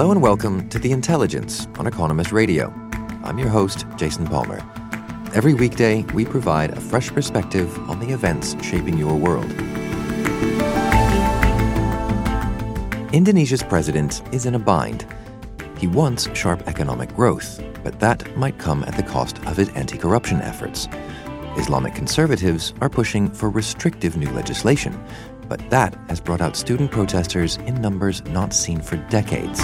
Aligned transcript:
Hello 0.00 0.12
and 0.12 0.22
welcome 0.22 0.66
to 0.70 0.78
The 0.78 0.92
Intelligence 0.92 1.68
on 1.78 1.86
Economist 1.86 2.32
Radio. 2.32 2.72
I'm 3.22 3.38
your 3.38 3.50
host, 3.50 3.84
Jason 3.98 4.26
Palmer. 4.26 4.58
Every 5.34 5.52
weekday, 5.52 6.04
we 6.14 6.24
provide 6.24 6.70
a 6.70 6.80
fresh 6.80 7.10
perspective 7.10 7.78
on 7.80 8.00
the 8.00 8.08
events 8.08 8.56
shaping 8.64 8.96
your 8.96 9.14
world. 9.14 9.50
Indonesia's 13.12 13.62
president 13.62 14.22
is 14.32 14.46
in 14.46 14.54
a 14.54 14.58
bind. 14.58 15.06
He 15.76 15.86
wants 15.86 16.34
sharp 16.34 16.66
economic 16.66 17.14
growth, 17.14 17.62
but 17.84 18.00
that 18.00 18.34
might 18.38 18.56
come 18.56 18.84
at 18.84 18.96
the 18.96 19.02
cost 19.02 19.36
of 19.44 19.58
his 19.58 19.68
anti 19.74 19.98
corruption 19.98 20.40
efforts. 20.40 20.88
Islamic 21.58 21.94
conservatives 21.94 22.72
are 22.80 22.88
pushing 22.88 23.30
for 23.30 23.50
restrictive 23.50 24.16
new 24.16 24.30
legislation, 24.30 24.98
but 25.50 25.68
that 25.68 25.94
has 26.08 26.20
brought 26.20 26.40
out 26.40 26.54
student 26.56 26.92
protesters 26.92 27.56
in 27.66 27.74
numbers 27.82 28.24
not 28.26 28.54
seen 28.54 28.80
for 28.80 28.96
decades. 29.10 29.60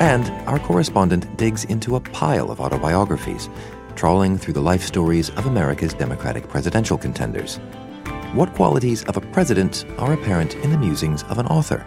And 0.00 0.28
our 0.48 0.58
correspondent 0.58 1.36
digs 1.36 1.64
into 1.64 1.94
a 1.94 2.00
pile 2.00 2.50
of 2.50 2.60
autobiographies, 2.60 3.48
trawling 3.94 4.36
through 4.36 4.54
the 4.54 4.60
life 4.60 4.82
stories 4.82 5.30
of 5.30 5.46
America's 5.46 5.94
Democratic 5.94 6.48
presidential 6.48 6.98
contenders. 6.98 7.58
What 8.34 8.52
qualities 8.54 9.04
of 9.04 9.16
a 9.16 9.20
president 9.20 9.84
are 9.96 10.12
apparent 10.12 10.56
in 10.56 10.72
the 10.72 10.78
musings 10.78 11.22
of 11.24 11.38
an 11.38 11.46
author? 11.46 11.86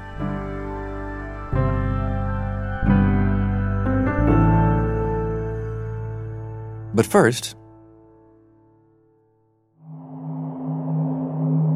But 6.93 7.05
first, 7.05 7.55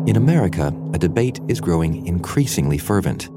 in 0.07 0.15
America, 0.15 0.73
a 0.93 0.97
debate 0.97 1.41
is 1.49 1.59
growing 1.59 2.07
increasingly 2.07 2.77
fervent. 2.77 3.29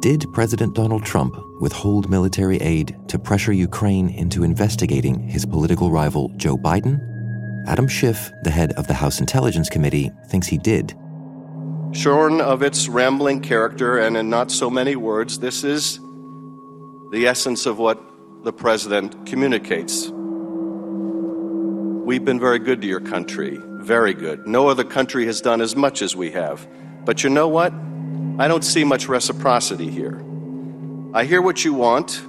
Did 0.00 0.32
President 0.32 0.76
Donald 0.76 1.04
Trump 1.04 1.36
withhold 1.60 2.08
military 2.08 2.56
aid 2.58 2.96
to 3.08 3.18
pressure 3.18 3.52
Ukraine 3.52 4.08
into 4.10 4.44
investigating 4.44 5.18
his 5.18 5.44
political 5.44 5.90
rival 5.90 6.30
Joe 6.36 6.56
Biden? 6.56 7.00
Adam 7.66 7.88
Schiff, 7.88 8.30
the 8.44 8.50
head 8.50 8.72
of 8.74 8.86
the 8.86 8.94
House 8.94 9.18
Intelligence 9.18 9.68
Committee, 9.68 10.12
thinks 10.28 10.46
he 10.46 10.56
did. 10.56 10.94
Shorn 11.90 12.40
of 12.40 12.62
its 12.62 12.86
rambling 12.88 13.40
character 13.40 13.98
and 13.98 14.16
in 14.16 14.30
not 14.30 14.52
so 14.52 14.70
many 14.70 14.94
words, 14.94 15.40
this 15.40 15.64
is 15.64 15.98
the 17.10 17.26
essence 17.26 17.66
of 17.66 17.80
what 17.80 18.00
the 18.44 18.52
president 18.52 19.26
communicates. 19.26 20.12
We've 22.06 22.24
been 22.24 22.38
very 22.38 22.60
good 22.60 22.80
to 22.82 22.86
your 22.86 23.00
country, 23.00 23.58
very 23.78 24.12
good. 24.12 24.46
No 24.46 24.68
other 24.68 24.84
country 24.84 25.26
has 25.26 25.40
done 25.40 25.60
as 25.60 25.74
much 25.74 26.02
as 26.02 26.14
we 26.14 26.30
have. 26.32 26.66
But 27.04 27.24
you 27.24 27.30
know 27.30 27.48
what? 27.48 27.72
I 28.38 28.48
don't 28.48 28.64
see 28.64 28.84
much 28.84 29.08
reciprocity 29.08 29.88
here. 29.90 30.22
I 31.14 31.24
hear 31.24 31.40
what 31.40 31.64
you 31.64 31.72
want. 31.72 32.20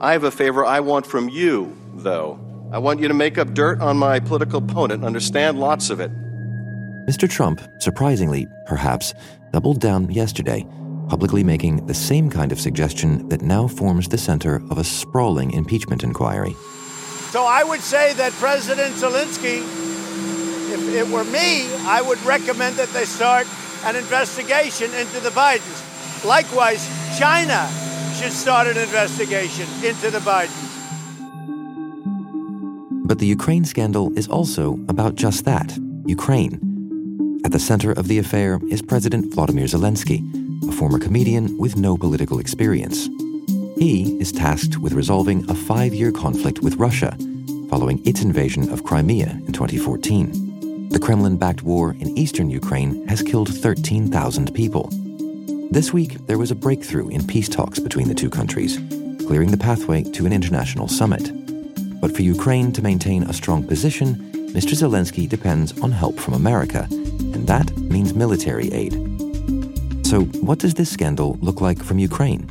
I 0.00 0.12
have 0.12 0.24
a 0.24 0.30
favor 0.30 0.64
I 0.64 0.80
want 0.80 1.06
from 1.06 1.28
you, 1.28 1.76
though. 1.94 2.40
I 2.72 2.78
want 2.78 3.00
you 3.00 3.08
to 3.08 3.14
make 3.14 3.36
up 3.36 3.52
dirt 3.52 3.80
on 3.80 3.98
my 3.98 4.18
political 4.20 4.58
opponent, 4.58 5.04
understand 5.04 5.60
lots 5.60 5.90
of 5.90 6.00
it. 6.00 6.10
Mr. 7.06 7.28
Trump, 7.28 7.60
surprisingly, 7.78 8.46
perhaps, 8.66 9.12
doubled 9.52 9.80
down 9.80 10.10
yesterday, 10.10 10.66
publicly 11.08 11.44
making 11.44 11.86
the 11.86 11.94
same 11.94 12.30
kind 12.30 12.52
of 12.52 12.60
suggestion 12.60 13.28
that 13.28 13.42
now 13.42 13.68
forms 13.68 14.08
the 14.08 14.16
center 14.16 14.62
of 14.70 14.78
a 14.78 14.84
sprawling 14.84 15.50
impeachment 15.50 16.02
inquiry. 16.02 16.54
So 17.30 17.44
I 17.44 17.64
would 17.64 17.80
say 17.80 18.14
that 18.14 18.32
President 18.32 18.94
Zelensky, 18.94 19.62
if 20.72 20.88
it 20.88 21.06
were 21.08 21.24
me, 21.24 21.68
I 21.84 22.00
would 22.00 22.20
recommend 22.22 22.76
that 22.76 22.88
they 22.88 23.04
start 23.04 23.46
an 23.84 23.94
investigation 23.94 24.92
into 24.94 25.20
the 25.20 25.28
Bidens. 25.28 26.24
Likewise, 26.24 26.88
China 27.18 27.68
should 28.16 28.32
start 28.32 28.66
an 28.66 28.78
investigation 28.78 29.66
into 29.84 30.10
the 30.10 30.18
Bidens. 30.20 30.70
But 33.04 33.18
the 33.18 33.26
Ukraine 33.26 33.66
scandal 33.66 34.16
is 34.16 34.28
also 34.28 34.78
about 34.88 35.14
just 35.14 35.44
that 35.44 35.76
Ukraine. 36.06 36.54
At 37.44 37.52
the 37.52 37.58
center 37.58 37.92
of 37.92 38.08
the 38.08 38.18
affair 38.18 38.58
is 38.70 38.80
President 38.80 39.34
Vladimir 39.34 39.66
Zelensky, 39.66 40.20
a 40.66 40.72
former 40.72 40.98
comedian 40.98 41.58
with 41.58 41.76
no 41.76 41.98
political 41.98 42.38
experience. 42.38 43.08
He 43.76 44.16
is 44.20 44.32
tasked 44.32 44.78
with 44.78 44.94
resolving 44.94 45.50
a 45.50 45.54
five 45.54 45.92
year 45.92 46.12
conflict 46.12 46.60
with 46.60 46.76
Russia 46.76 47.14
following 47.68 48.00
its 48.06 48.22
invasion 48.22 48.70
of 48.70 48.84
Crimea 48.84 49.30
in 49.46 49.52
2014. 49.52 50.51
The 50.92 51.00
Kremlin 51.00 51.38
backed 51.38 51.62
war 51.62 51.96
in 51.98 52.18
eastern 52.18 52.50
Ukraine 52.50 53.08
has 53.08 53.22
killed 53.22 53.48
13,000 53.48 54.54
people. 54.54 54.90
This 55.70 55.90
week, 55.90 56.26
there 56.26 56.36
was 56.36 56.50
a 56.50 56.54
breakthrough 56.54 57.08
in 57.08 57.26
peace 57.26 57.48
talks 57.48 57.78
between 57.78 58.08
the 58.08 58.14
two 58.14 58.28
countries, 58.28 58.76
clearing 59.26 59.50
the 59.50 59.56
pathway 59.56 60.02
to 60.02 60.26
an 60.26 60.34
international 60.34 60.88
summit. 60.88 61.32
But 61.98 62.14
for 62.14 62.20
Ukraine 62.20 62.72
to 62.74 62.82
maintain 62.82 63.22
a 63.22 63.32
strong 63.32 63.66
position, 63.66 64.16
Mr. 64.52 64.74
Zelensky 64.74 65.26
depends 65.26 65.80
on 65.80 65.92
help 65.92 66.20
from 66.20 66.34
America, 66.34 66.86
and 66.90 67.46
that 67.46 67.74
means 67.78 68.12
military 68.12 68.70
aid. 68.70 68.92
So, 70.04 70.24
what 70.42 70.58
does 70.58 70.74
this 70.74 70.90
scandal 70.90 71.38
look 71.40 71.62
like 71.62 71.82
from 71.82 71.98
Ukraine? 71.98 72.50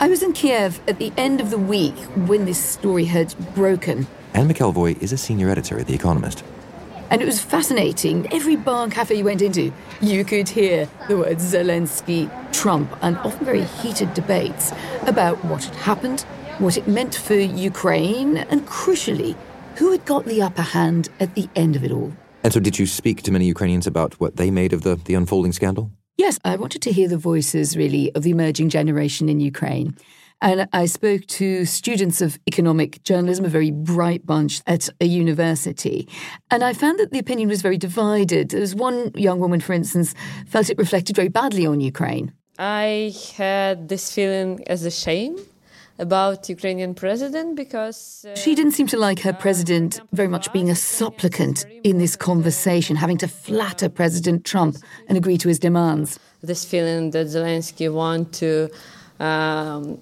I 0.00 0.08
was 0.08 0.22
in 0.22 0.34
Kiev 0.34 0.80
at 0.86 0.98
the 0.98 1.12
end 1.16 1.40
of 1.40 1.48
the 1.48 1.56
week 1.56 1.96
when 2.28 2.44
this 2.44 2.62
story 2.62 3.06
had 3.06 3.34
broken. 3.54 4.06
Anne 4.38 4.48
McElvoy 4.48 5.02
is 5.02 5.12
a 5.12 5.18
senior 5.18 5.50
editor 5.50 5.80
at 5.80 5.88
The 5.88 5.94
Economist. 5.96 6.44
And 7.10 7.20
it 7.20 7.24
was 7.24 7.40
fascinating. 7.40 8.32
Every 8.32 8.54
bar 8.54 8.84
and 8.84 8.92
cafe 8.92 9.16
you 9.16 9.24
went 9.24 9.42
into, 9.42 9.72
you 10.00 10.24
could 10.24 10.48
hear 10.48 10.88
the 11.08 11.16
words 11.16 11.52
Zelensky, 11.52 12.30
Trump, 12.52 12.88
and 13.02 13.18
often 13.18 13.44
very 13.44 13.64
heated 13.64 14.14
debates 14.14 14.72
about 15.08 15.44
what 15.44 15.64
had 15.64 15.74
happened, 15.74 16.20
what 16.58 16.76
it 16.76 16.86
meant 16.86 17.16
for 17.16 17.34
Ukraine, 17.34 18.36
and 18.36 18.64
crucially, 18.64 19.34
who 19.74 19.90
had 19.90 20.04
got 20.04 20.24
the 20.24 20.40
upper 20.40 20.62
hand 20.62 21.08
at 21.18 21.34
the 21.34 21.48
end 21.56 21.74
of 21.74 21.82
it 21.82 21.90
all. 21.90 22.12
And 22.44 22.52
so, 22.52 22.60
did 22.60 22.78
you 22.78 22.86
speak 22.86 23.22
to 23.22 23.32
many 23.32 23.46
Ukrainians 23.46 23.88
about 23.88 24.20
what 24.20 24.36
they 24.36 24.52
made 24.52 24.72
of 24.72 24.82
the, 24.82 24.94
the 24.94 25.14
unfolding 25.14 25.50
scandal? 25.50 25.90
Yes, 26.16 26.38
I 26.44 26.54
wanted 26.54 26.82
to 26.82 26.92
hear 26.92 27.08
the 27.08 27.18
voices, 27.18 27.76
really, 27.76 28.14
of 28.14 28.22
the 28.22 28.30
emerging 28.30 28.68
generation 28.68 29.28
in 29.28 29.40
Ukraine. 29.40 29.96
And 30.40 30.68
I 30.72 30.86
spoke 30.86 31.26
to 31.26 31.64
students 31.64 32.20
of 32.20 32.38
economic 32.46 33.02
journalism, 33.02 33.44
a 33.44 33.48
very 33.48 33.72
bright 33.72 34.24
bunch 34.24 34.60
at 34.66 34.88
a 35.00 35.04
university. 35.04 36.08
And 36.50 36.62
I 36.62 36.72
found 36.72 36.98
that 37.00 37.10
the 37.10 37.18
opinion 37.18 37.48
was 37.48 37.60
very 37.60 37.76
divided. 37.76 38.50
There 38.50 38.60
was 38.60 38.74
one 38.74 39.10
young 39.14 39.40
woman, 39.40 39.60
for 39.60 39.72
instance, 39.72 40.14
felt 40.46 40.70
it 40.70 40.78
reflected 40.78 41.16
very 41.16 41.28
badly 41.28 41.66
on 41.66 41.80
Ukraine. 41.80 42.32
I 42.58 43.14
had 43.36 43.88
this 43.88 44.12
feeling 44.12 44.62
as 44.68 44.84
a 44.84 44.90
shame 44.90 45.36
about 45.98 46.48
Ukrainian 46.48 46.94
president 46.94 47.56
because 47.56 48.24
uh, 48.28 48.36
she 48.36 48.54
didn't 48.54 48.72
seem 48.72 48.86
to 48.88 48.96
like 48.96 49.20
her 49.20 49.32
president 49.32 50.00
very 50.12 50.28
much 50.28 50.52
being 50.52 50.70
a 50.70 50.74
supplicant 50.76 51.66
in 51.82 51.98
this 51.98 52.14
conversation, 52.14 52.94
having 52.94 53.18
to 53.18 53.26
flatter 53.26 53.88
President 53.88 54.44
Trump 54.44 54.76
and 55.08 55.18
agree 55.18 55.38
to 55.38 55.48
his 55.48 55.58
demands. 55.58 56.18
This 56.42 56.64
feeling 56.64 57.10
that 57.10 57.26
Zelensky 57.26 57.92
want 57.92 58.32
to 58.34 58.70
um, 59.18 59.98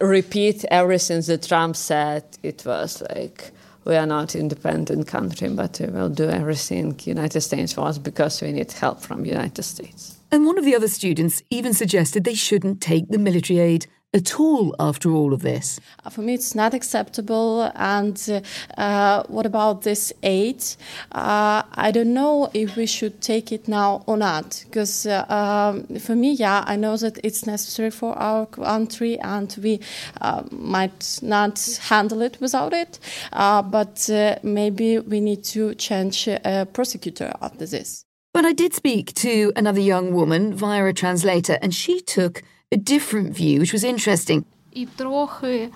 repeat 0.00 0.64
everything 0.70 1.20
that 1.22 1.42
Trump 1.42 1.76
said. 1.76 2.24
It 2.42 2.64
was 2.64 3.02
like 3.14 3.52
we 3.84 3.96
are 3.96 4.06
not 4.06 4.34
independent 4.34 5.06
country, 5.06 5.48
but 5.48 5.78
we 5.80 5.86
will 5.86 6.08
do 6.08 6.28
everything 6.28 6.98
United 7.04 7.40
States 7.42 7.76
wants 7.76 7.98
because 7.98 8.40
we 8.40 8.52
need 8.52 8.72
help 8.72 9.00
from 9.00 9.24
United 9.24 9.62
States. 9.62 10.18
And 10.30 10.46
one 10.46 10.58
of 10.58 10.64
the 10.64 10.74
other 10.74 10.88
students 10.88 11.42
even 11.50 11.74
suggested 11.74 12.24
they 12.24 12.34
shouldn't 12.34 12.80
take 12.80 13.08
the 13.08 13.18
military 13.18 13.60
aid 13.60 13.86
at 14.14 14.38
all 14.38 14.74
after 14.78 15.10
all 15.10 15.34
of 15.34 15.42
this? 15.42 15.80
Uh, 16.04 16.10
for 16.10 16.22
me, 16.22 16.34
it's 16.34 16.54
not 16.54 16.72
acceptable. 16.72 17.70
And 17.74 18.42
uh, 18.78 19.24
what 19.24 19.44
about 19.44 19.82
this 19.82 20.12
aid? 20.22 20.64
Uh, 21.12 21.62
I 21.74 21.90
don't 21.90 22.14
know 22.14 22.50
if 22.54 22.76
we 22.76 22.86
should 22.86 23.20
take 23.20 23.52
it 23.52 23.68
now 23.68 24.04
or 24.06 24.16
not. 24.16 24.64
Because 24.66 25.06
uh, 25.06 25.26
um, 25.28 25.98
for 25.98 26.14
me, 26.14 26.32
yeah, 26.32 26.64
I 26.66 26.76
know 26.76 26.96
that 26.96 27.18
it's 27.24 27.46
necessary 27.46 27.90
for 27.90 28.16
our 28.16 28.46
country 28.46 29.18
and 29.18 29.54
we 29.62 29.80
uh, 30.20 30.44
might 30.50 31.18
not 31.20 31.78
handle 31.82 32.22
it 32.22 32.40
without 32.40 32.72
it. 32.72 33.00
Uh, 33.32 33.62
but 33.62 34.08
maybe 34.42 35.00
we 35.00 35.20
need 35.20 35.42
to 35.44 35.74
change 35.74 36.28
a 36.28 36.66
prosecutor 36.72 37.32
after 37.42 37.66
this. 37.66 38.04
But 38.32 38.44
I 38.44 38.52
did 38.52 38.74
speak 38.74 39.14
to 39.14 39.52
another 39.54 39.80
young 39.80 40.12
woman 40.12 40.54
via 40.54 40.84
a 40.86 40.92
translator, 40.92 41.56
and 41.62 41.72
she 41.72 42.00
took 42.00 42.42
a 42.73 42.77
different 42.77 43.33
view, 43.33 43.59
which 43.59 43.73
was 43.73 43.83
interesting. 43.83 44.43
І 44.73 44.85
трохи 44.85 45.69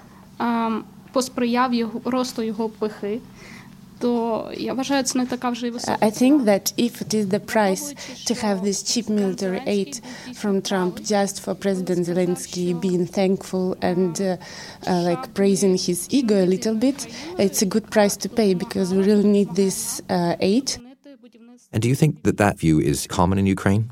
посприяв 1.12 1.74
його 1.74 2.02
росту 2.06 2.42
його 2.42 2.70
пихи. 2.70 3.20
То 4.00 4.52
я 4.58 4.74
вважаю, 4.74 5.04
це 5.04 5.20
не 5.20 5.26
така 5.26 5.50
вже 5.50 5.68
й 5.68 5.70
висока. 5.70 5.98
I 6.02 6.12
think 6.22 6.44
that 6.44 6.74
if 6.78 7.02
it 7.02 7.14
is 7.14 7.26
the 7.28 7.40
price 7.40 7.96
to 8.28 8.34
have 8.44 8.62
this 8.62 8.84
cheap 8.90 9.10
military 9.10 9.62
aid 9.68 10.02
from 10.42 10.62
Trump 10.62 10.94
just 11.14 11.36
for 11.44 11.54
President 11.56 12.02
Zelensky 12.10 12.68
being 12.88 13.06
thankful 13.20 13.66
and 13.92 14.14
uh, 14.22 14.38
uh, 14.88 15.02
like 15.10 15.24
praising 15.40 15.76
his 15.88 16.00
ego 16.20 16.36
a 16.48 16.50
little 16.56 16.76
bit, 16.86 17.00
it's 17.46 17.62
a 17.62 17.70
good 17.76 17.86
price 17.96 18.16
to 18.24 18.28
pay 18.40 18.52
because 18.64 18.88
we 18.96 19.02
really 19.10 19.30
need 19.38 19.50
this 19.64 19.78
uh, 20.10 20.36
aid. 20.54 20.68
And 21.74 21.82
do 21.84 21.88
you 21.92 21.98
think 22.02 22.14
that 22.24 22.38
that 22.44 22.56
view 22.64 22.76
is 22.92 23.08
common 23.08 23.38
in 23.42 23.46
Ukraine? 23.58 23.84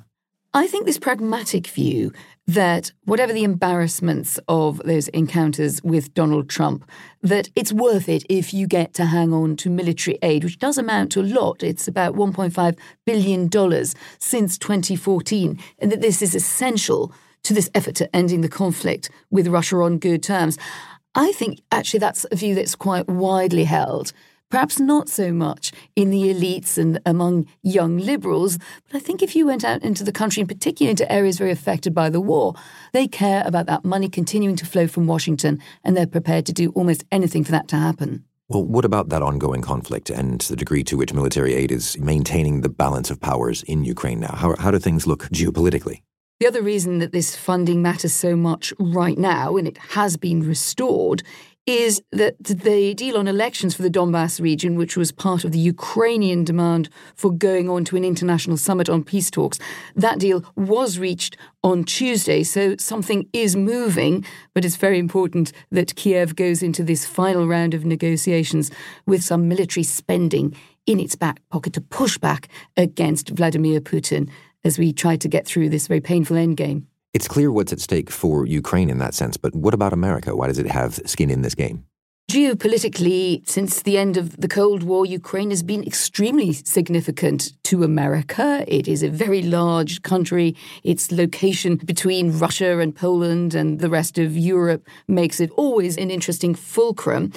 I 0.57 0.67
think 0.67 0.87
this 0.87 0.99
pragmatic 0.99 1.67
view 1.67 2.15
that 2.47 2.91
whatever 3.05 3.35
the 3.35 3.45
embarrassments 3.45 4.41
of 4.49 4.79
those 4.87 5.09
encounters 5.09 5.83
with 5.83 6.15
Donald 6.15 6.49
Trump, 6.49 6.91
that 7.21 7.51
it's 7.55 7.75
worth 7.75 8.09
it 8.09 8.25
if 8.31 8.55
you 8.55 8.67
get 8.67 8.95
to 8.95 9.05
hang 9.05 9.35
on 9.35 9.57
to 9.57 9.69
military 9.69 10.19
aid, 10.23 10.45
which 10.45 10.59
does 10.59 10.79
amount 10.79 11.13
to 11.13 11.21
a 11.21 11.25
lot. 11.25 11.63
It's 11.63 11.87
about 11.87 12.15
$1.5 12.15 12.79
billion 13.05 13.51
since 14.19 14.57
2014, 14.57 15.61
and 15.79 15.93
that 15.93 16.01
this 16.01 16.23
is 16.23 16.35
essential 16.35 17.13
to 17.43 17.53
this 17.53 17.69
effort 17.75 17.97
to 17.97 18.17
ending 18.17 18.41
the 18.41 18.49
conflict 18.49 19.11
with 19.31 19.49
Russia 19.49 19.77
on 19.83 19.99
good 19.99 20.23
terms. 20.23 20.57
I 21.15 21.33
think 21.33 21.61
actually 21.71 22.01
that's 22.01 22.25
a 22.33 22.37
view 22.37 22.55
that's 22.55 22.75
quite 22.75 23.07
widely 23.09 23.65
held. 23.65 24.15
Perhaps 24.49 24.79
not 24.79 25.09
so 25.09 25.33
much 25.33 25.73
in 25.97 26.11
the 26.11 26.33
elites 26.33 26.79
and 26.79 27.01
among 27.05 27.47
young 27.63 27.99
liberals, 27.99 28.59
but 28.87 28.97
I 28.97 29.01
think 29.01 29.21
if 29.21 29.35
you 29.35 29.45
went 29.45 29.65
out 29.65 29.83
into 29.83 30.05
the 30.05 30.13
country, 30.13 30.41
in 30.41 30.47
particular 30.47 30.89
into 30.89 31.11
areas 31.11 31.39
very 31.39 31.51
affected 31.51 31.93
by 31.93 32.11
the 32.11 32.21
war, 32.21 32.55
they 32.93 33.09
care 33.09 33.43
about 33.45 33.67
that 33.67 33.85
money 33.85 34.09
continuing 34.09 34.55
to 34.57 34.67
flow 34.67 34.87
from 34.87 35.09
Washington 35.09 35.61
and 35.83 35.97
they're 35.97 36.07
prepared 36.07 36.47
to 36.47 36.53
do 36.53 36.71
almost 36.71 37.05
anything 37.11 37.43
for 37.43 37.51
that 37.51 37.67
to 37.69 37.77
happen. 37.77 38.25
Well, 38.49 38.63
what 38.63 38.85
about 38.85 39.09
that 39.09 39.23
ongoing 39.23 39.63
conflict 39.63 40.11
and 40.11 40.41
the 40.43 40.55
degree 40.55 40.85
to 40.85 40.97
which 40.97 41.13
military 41.13 41.55
aid 41.55 41.73
is 41.73 41.99
maintaining 41.99 42.61
the 42.61 42.69
balance 42.69 43.11
of 43.11 43.21
powers 43.21 43.65
in 43.65 43.85
Ukraine 43.85 44.21
now? 44.21 44.37
How, 44.37 44.55
how 44.57 44.71
do 44.71 44.79
things 44.79 45.09
look 45.09 45.25
geopolitically? 45.31 46.03
The 46.39 46.47
other 46.47 46.63
reason 46.63 46.99
that 46.99 47.11
this 47.11 47.35
funding 47.35 47.83
matters 47.83 48.13
so 48.13 48.37
much 48.37 48.73
right 48.79 49.19
now, 49.19 49.57
and 49.57 49.67
it 49.67 49.79
has 49.79 50.17
been 50.17 50.47
restored, 50.47 51.25
is 51.67 52.01
that 52.13 52.37
the 52.39 52.95
deal 52.95 53.17
on 53.19 53.27
elections 53.27 53.75
for 53.75 53.83
the 53.83 53.91
Donbass 53.91 54.41
region, 54.41 54.77
which 54.77 54.97
was 54.97 55.11
part 55.11 55.45
of 55.45 55.51
the 55.51 55.59
Ukrainian 55.59 56.45
demand 56.45 56.89
for 57.17 57.33
going 57.33 57.69
on 57.69 57.85
to 57.87 57.97
an 57.97 58.05
international 58.05 58.57
summit 58.57 58.89
on 58.89 59.03
peace 59.03 59.31
talks, 59.31 59.59
that 59.97 60.21
deal 60.21 60.45
was 60.55 60.99
reached 61.01 61.37
on 61.65 61.83
Tuesday. 61.83 62.45
So 62.45 62.77
something 62.79 63.29
is 63.33 63.57
moving, 63.57 64.25
but 64.55 64.65
it's 64.65 64.77
very 64.77 65.01
important 65.01 65.53
that 65.73 65.97
Kiev 65.97 66.37
goes 66.37 66.63
into 66.63 66.85
this 66.85 67.05
final 67.05 67.49
round 67.49 67.75
of 67.75 67.85
negotiations 67.85 68.71
with 69.05 69.25
some 69.25 69.49
military 69.49 69.83
spending 69.83 70.57
in 70.87 71.01
its 71.01 71.17
back 71.17 71.41
pocket 71.51 71.73
to 71.73 71.81
push 71.81 72.17
back 72.17 72.49
against 72.77 73.31
Vladimir 73.31 73.81
Putin 73.81 74.31
as 74.65 74.79
we 74.79 74.93
try 74.93 75.17
to 75.17 75.29
get 75.29 75.47
through 75.47 75.69
this 75.69 75.89
very 75.89 76.01
painful 76.01 76.37
endgame. 76.37 76.85
It's 77.17 77.29
clear 77.29 77.51
what's 77.51 77.73
at 77.73 77.81
stake 77.81 78.11
for 78.11 78.45
Ukraine 78.45 78.91
in 78.91 78.99
that 78.99 79.15
sense, 79.15 79.39
but 79.39 79.55
what 79.55 79.73
about 79.73 79.95
America? 79.95 80.37
Why 80.37 80.49
does 80.49 80.59
it 80.59 80.67
have 80.67 81.01
skin 81.07 81.31
in 81.31 81.41
this 81.41 81.55
game? 81.55 81.87
Geopolitically, 82.31 83.49
since 83.49 83.81
the 83.81 83.97
end 83.97 84.19
of 84.19 84.37
the 84.37 84.49
Cold 84.49 84.83
War, 84.83 85.07
Ukraine 85.07 85.49
has 85.49 85.63
been 85.63 85.83
extremely 85.83 86.53
significant 86.53 87.53
to 87.65 87.85
America. 87.85 88.67
It 88.69 88.87
is 88.87 89.03
a 89.03 89.09
very 89.09 89.41
large 89.41 90.03
country. 90.03 90.55
Its 90.85 91.11
location 91.11 91.77
between 91.77 92.39
Russia 92.39 92.81
and 92.81 92.95
Poland 92.95 93.55
and 93.55 93.81
the 93.81 93.89
rest 93.89 94.19
of 94.19 94.37
Europe 94.37 94.87
makes 95.09 95.41
it 95.41 95.51
always 95.53 95.97
an 95.97 96.11
interesting 96.11 96.55
fulcrum. 96.55 97.33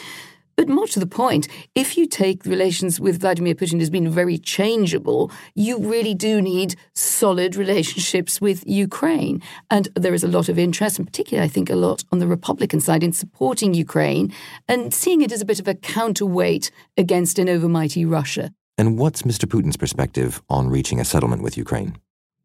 But 0.60 0.68
more 0.68 0.88
to 0.88 1.00
the 1.00 1.08
point, 1.08 1.48
if 1.74 1.98
you 1.98 2.06
take 2.06 2.46
relations 2.46 3.00
with 3.00 3.22
Vladimir 3.22 3.56
Putin 3.56 3.80
as 3.80 3.90
being 3.90 4.10
very 4.10 4.38
changeable, 4.38 5.32
you 5.56 5.78
really 5.80 6.14
do 6.14 6.42
need 6.42 6.76
solid 6.94 7.56
relationships 7.56 8.42
with 8.42 8.68
Ukraine. 8.68 9.42
And 9.72 9.88
there 9.96 10.14
is 10.14 10.22
a 10.22 10.28
lot 10.28 10.50
of 10.50 10.60
interest, 10.60 11.00
and 11.00 11.08
particularly, 11.08 11.46
I 11.46 11.50
think, 11.50 11.70
a 11.70 11.78
lot 11.78 12.04
on 12.12 12.20
the 12.20 12.28
Republican 12.28 12.82
side 12.82 13.06
in 13.06 13.14
supporting 13.14 13.74
Ukraine 13.74 14.34
and 14.68 14.94
seeing 14.94 15.22
it 15.22 15.32
as 15.32 15.40
a 15.40 15.46
bit 15.46 15.62
of 15.62 15.68
a 15.70 15.76
counterweight 15.76 16.72
against 16.98 17.40
an 17.40 17.48
overmighty 17.48 18.04
Russia. 18.06 18.52
And 18.78 19.00
what's 19.00 19.22
Mr. 19.22 19.46
Putin's 19.46 19.78
perspective 19.78 20.42
on 20.50 20.70
reaching 20.70 21.00
a 21.00 21.06
settlement 21.06 21.42
with 21.42 21.56
Ukraine? 21.56 21.96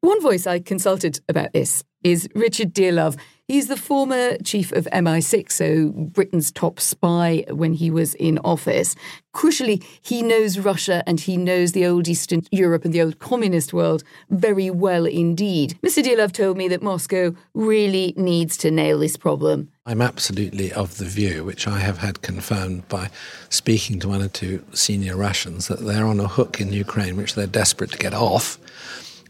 One 0.05 0.21
voice 0.21 0.47
I 0.47 0.59
consulted 0.59 1.21
about 1.31 1.55
this 1.55 1.83
is 2.03 2.29
Richard 2.35 2.75
Dearlove. 2.75 3.17
He's 3.49 3.69
the 3.69 3.77
former 3.79 4.37
chief 4.45 4.71
of 4.73 4.85
MI6, 4.93 5.51
so 5.51 5.93
Britain's 5.93 6.53
top 6.53 6.79
spy 6.79 7.47
when 7.49 7.73
he 7.73 7.91
was 7.91 8.15
in 8.17 8.37
office. 8.41 8.97
Crucially, 9.35 9.83
he 10.03 10.21
knows 10.21 10.59
Russia 10.59 11.03
and 11.07 11.21
he 11.21 11.39
knows 11.39 11.73
the 11.73 11.87
old 11.87 12.07
Eastern 12.07 12.43
Europe 12.53 12.85
and 12.85 12.93
the 12.93 13.01
old 13.01 13.19
communist 13.19 13.73
world 13.73 14.05
very 14.29 14.69
well 14.69 15.07
indeed. 15.07 15.79
Mr. 15.83 16.03
Dearlove 16.03 16.33
told 16.33 16.59
me 16.59 16.69
that 16.69 16.83
Moscow 16.83 17.35
really 17.55 18.13
needs 18.15 18.59
to 18.59 18.71
nail 18.71 18.99
this 18.99 19.17
problem. 19.17 19.71
I'm 19.87 20.03
absolutely 20.03 20.71
of 20.71 20.99
the 20.99 21.07
view, 21.07 21.45
which 21.45 21.67
I 21.67 21.79
have 21.79 21.97
had 21.97 22.21
confirmed 22.21 22.87
by 22.89 23.09
speaking 23.49 24.01
to 24.01 24.09
one 24.11 24.21
or 24.21 24.29
two 24.29 24.67
senior 24.75 25.17
Russians, 25.17 25.69
that 25.69 25.81
they're 25.81 26.07
on 26.07 26.21
a 26.21 26.29
hook 26.29 26.61
in 26.61 26.75
Ukraine, 26.75 27.17
which 27.17 27.35
they're 27.35 27.47
desperate 27.47 27.93
to 27.93 27.99
get 27.99 28.13
off. 28.13 28.59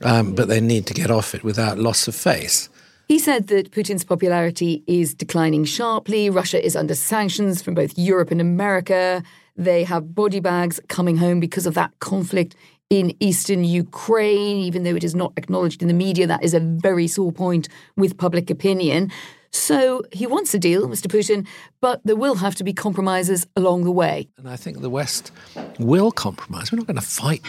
Um, 0.02 0.34
but 0.34 0.48
they 0.48 0.60
need 0.60 0.86
to 0.86 0.94
get 0.94 1.10
off 1.10 1.34
it 1.34 1.44
without 1.44 1.78
loss 1.78 2.08
of 2.08 2.14
face. 2.14 2.68
He 3.08 3.18
said 3.18 3.48
that 3.48 3.70
Putin's 3.70 4.04
popularity 4.04 4.82
is 4.86 5.14
declining 5.14 5.64
sharply. 5.64 6.30
Russia 6.30 6.64
is 6.64 6.74
under 6.74 6.94
sanctions 6.94 7.60
from 7.60 7.74
both 7.74 7.98
Europe 7.98 8.30
and 8.30 8.40
America. 8.40 9.22
They 9.56 9.84
have 9.84 10.14
body 10.14 10.40
bags 10.40 10.80
coming 10.88 11.18
home 11.18 11.38
because 11.38 11.66
of 11.66 11.74
that 11.74 11.92
conflict 12.00 12.56
in 12.90 13.14
eastern 13.20 13.64
Ukraine, 13.64 14.56
even 14.58 14.84
though 14.84 14.94
it 14.94 15.04
is 15.04 15.14
not 15.14 15.32
acknowledged 15.36 15.82
in 15.82 15.88
the 15.88 15.94
media. 15.94 16.26
That 16.26 16.42
is 16.42 16.54
a 16.54 16.60
very 16.60 17.06
sore 17.06 17.32
point 17.32 17.68
with 17.96 18.16
public 18.16 18.50
opinion. 18.50 19.10
So 19.54 20.02
he 20.10 20.26
wants 20.26 20.52
a 20.52 20.58
deal, 20.58 20.88
Mr. 20.88 21.06
Putin, 21.06 21.46
but 21.80 22.00
there 22.04 22.16
will 22.16 22.34
have 22.34 22.56
to 22.56 22.64
be 22.64 22.72
compromises 22.72 23.46
along 23.54 23.84
the 23.84 23.92
way. 23.92 24.28
And 24.36 24.48
I 24.48 24.56
think 24.56 24.80
the 24.80 24.90
West 24.90 25.30
will 25.78 26.10
compromise. 26.10 26.72
We're 26.72 26.78
not 26.78 26.88
going 26.88 26.96
to 26.96 27.06
fight 27.06 27.40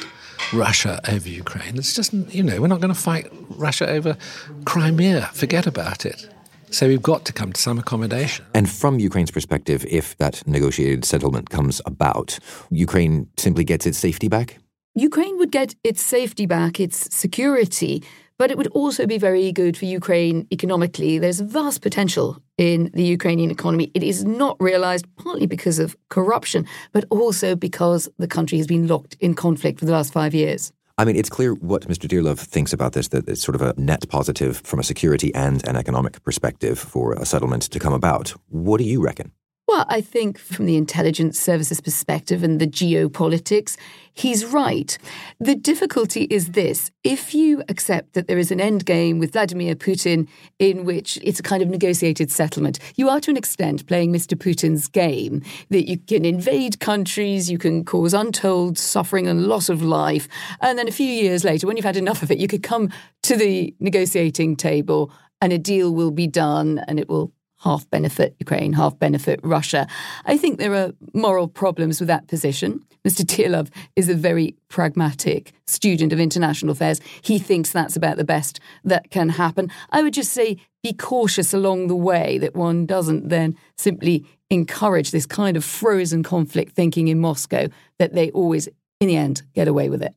Russia 0.53 1.01
over 1.09 1.27
Ukraine. 1.27 1.77
It's 1.77 1.95
just, 1.95 2.13
you 2.13 2.43
know, 2.43 2.61
we're 2.61 2.67
not 2.67 2.79
going 2.79 2.93
to 2.93 2.99
fight 2.99 3.27
Russia 3.49 3.87
over 3.89 4.17
Crimea. 4.65 5.31
Forget 5.33 5.65
about 5.65 6.05
it. 6.05 6.29
So 6.69 6.87
we've 6.87 7.01
got 7.01 7.25
to 7.25 7.33
come 7.33 7.51
to 7.53 7.59
some 7.59 7.79
accommodation. 7.79 8.45
And 8.53 8.69
from 8.69 8.99
Ukraine's 8.99 9.31
perspective, 9.31 9.83
if 9.89 10.15
that 10.17 10.47
negotiated 10.47 11.05
settlement 11.05 11.49
comes 11.49 11.81
about, 11.87 12.37
Ukraine 12.69 13.27
simply 13.37 13.63
gets 13.63 13.87
its 13.87 13.97
safety 13.97 14.27
back? 14.27 14.59
Ukraine 14.93 15.37
would 15.39 15.51
get 15.51 15.75
its 15.83 16.01
safety 16.03 16.45
back, 16.45 16.79
its 16.79 17.13
security, 17.13 18.03
but 18.37 18.51
it 18.51 18.57
would 18.57 18.67
also 18.67 19.05
be 19.05 19.17
very 19.17 19.51
good 19.51 19.77
for 19.77 19.85
Ukraine 19.85 20.47
economically. 20.51 21.19
There's 21.19 21.39
vast 21.39 21.81
potential 21.81 22.37
in 22.57 22.91
the 22.93 23.03
Ukrainian 23.03 23.51
economy. 23.51 23.91
It 23.93 24.03
is 24.03 24.23
not 24.23 24.57
realized 24.59 25.05
partly 25.15 25.47
because 25.47 25.79
of 25.79 25.95
corruption, 26.09 26.65
but 26.91 27.05
also 27.09 27.55
because 27.55 28.09
the 28.17 28.27
country 28.27 28.57
has 28.57 28.67
been 28.67 28.87
locked 28.87 29.15
in 29.19 29.33
conflict 29.33 29.79
for 29.79 29.85
the 29.85 29.91
last 29.91 30.13
five 30.13 30.33
years. 30.33 30.71
I 30.97 31.03
mean, 31.03 31.17
it's 31.17 31.29
clear 31.29 31.53
what 31.55 31.87
Mr. 31.89 32.07
Dearlove 32.07 32.39
thinks 32.39 32.71
about 32.71 32.93
this, 32.93 33.09
that 33.09 33.27
it's 33.27 33.41
sort 33.41 33.55
of 33.55 33.61
a 33.61 33.73
net 33.77 34.07
positive 34.07 34.61
from 34.63 34.79
a 34.79 34.83
security 34.83 35.33
and 35.35 35.65
an 35.67 35.75
economic 35.75 36.23
perspective 36.23 36.79
for 36.79 37.13
a 37.13 37.25
settlement 37.25 37.63
to 37.63 37.79
come 37.79 37.91
about. 37.91 38.29
What 38.47 38.77
do 38.77 38.85
you 38.85 39.01
reckon? 39.01 39.33
Well, 39.67 39.85
I 39.89 39.99
think 39.99 40.37
from 40.37 40.67
the 40.67 40.75
intelligence 40.75 41.39
services 41.39 41.81
perspective 41.81 42.43
and 42.43 42.61
the 42.61 42.67
geopolitics, 42.67 43.77
he's 44.13 44.45
right. 44.45 44.95
The 45.39 45.55
difficulty 45.55 46.25
is 46.25 46.51
this 46.51 46.91
if 47.03 47.33
you 47.33 47.63
accept 47.67 48.13
that 48.13 48.27
there 48.27 48.37
is 48.37 48.51
an 48.51 48.61
end 48.61 48.85
game 48.85 49.17
with 49.17 49.31
Vladimir 49.31 49.73
Putin 49.73 50.27
in 50.59 50.85
which 50.85 51.17
it's 51.23 51.39
a 51.39 51.43
kind 51.43 51.63
of 51.63 51.69
negotiated 51.69 52.31
settlement, 52.31 52.77
you 52.95 53.09
are 53.09 53.19
to 53.21 53.31
an 53.31 53.37
extent 53.37 53.87
playing 53.87 54.13
Mr. 54.13 54.37
Putin's 54.37 54.87
game, 54.87 55.41
that 55.71 55.89
you 55.89 55.97
can 55.97 56.25
invade 56.25 56.79
countries, 56.79 57.49
you 57.49 57.57
can 57.57 57.83
cause 57.83 58.13
untold 58.13 58.77
suffering 58.77 59.27
and 59.27 59.47
loss 59.47 59.67
of 59.67 59.81
life, 59.81 60.27
and 60.61 60.77
then 60.77 60.87
a 60.87 60.91
few 60.91 61.07
years 61.07 61.43
later, 61.43 61.65
when 61.65 61.75
you've 61.75 61.85
had 61.85 61.97
enough 61.97 62.21
of 62.21 62.29
it, 62.29 62.37
you 62.37 62.47
could 62.47 62.61
come 62.61 62.91
to 63.23 63.35
the 63.35 63.73
negotiating 63.79 64.55
table 64.55 65.11
and 65.41 65.51
a 65.51 65.57
deal 65.57 65.91
will 65.91 66.11
be 66.11 66.27
done 66.27 66.83
and 66.87 66.99
it 66.99 67.09
will 67.09 67.33
half 67.59 67.89
benefit 67.89 68.35
Ukraine, 68.39 68.73
half 68.73 68.97
benefit 68.99 69.39
Russia. 69.43 69.87
I 70.25 70.37
think 70.37 70.59
there 70.59 70.75
are 70.75 70.93
moral 71.13 71.47
problems 71.47 71.99
with 71.99 72.07
that 72.07 72.27
position. 72.27 72.83
Mr. 73.07 73.23
Dearlove 73.23 73.69
is 73.95 74.09
a 74.09 74.15
very 74.15 74.55
pragmatic 74.67 75.53
student 75.67 76.11
of 76.11 76.19
international 76.19 76.71
affairs. 76.71 76.99
He 77.21 77.39
thinks 77.39 77.71
that's 77.71 77.95
about 77.95 78.17
the 78.17 78.23
best 78.23 78.59
that 78.83 79.11
can 79.11 79.29
happen. 79.29 79.71
I 79.91 80.01
would 80.01 80.13
just 80.13 80.33
say 80.33 80.57
be 80.83 80.93
cautious 80.93 81.53
along 81.53 81.87
the 81.87 81.95
way 81.95 82.37
that 82.39 82.55
one 82.55 82.85
doesn't 82.85 83.29
then 83.29 83.55
simply 83.77 84.25
encourage 84.49 85.11
this 85.11 85.25
kind 85.25 85.57
of 85.57 85.63
frozen 85.63 86.23
conflict 86.23 86.73
thinking 86.73 87.07
in 87.07 87.19
Moscow 87.19 87.67
that 87.99 88.13
they 88.13 88.29
always, 88.31 88.67
in 88.99 89.07
the 89.07 89.17
end, 89.17 89.41
get 89.53 89.67
away 89.67 89.89
with 89.89 90.03
it. 90.03 90.13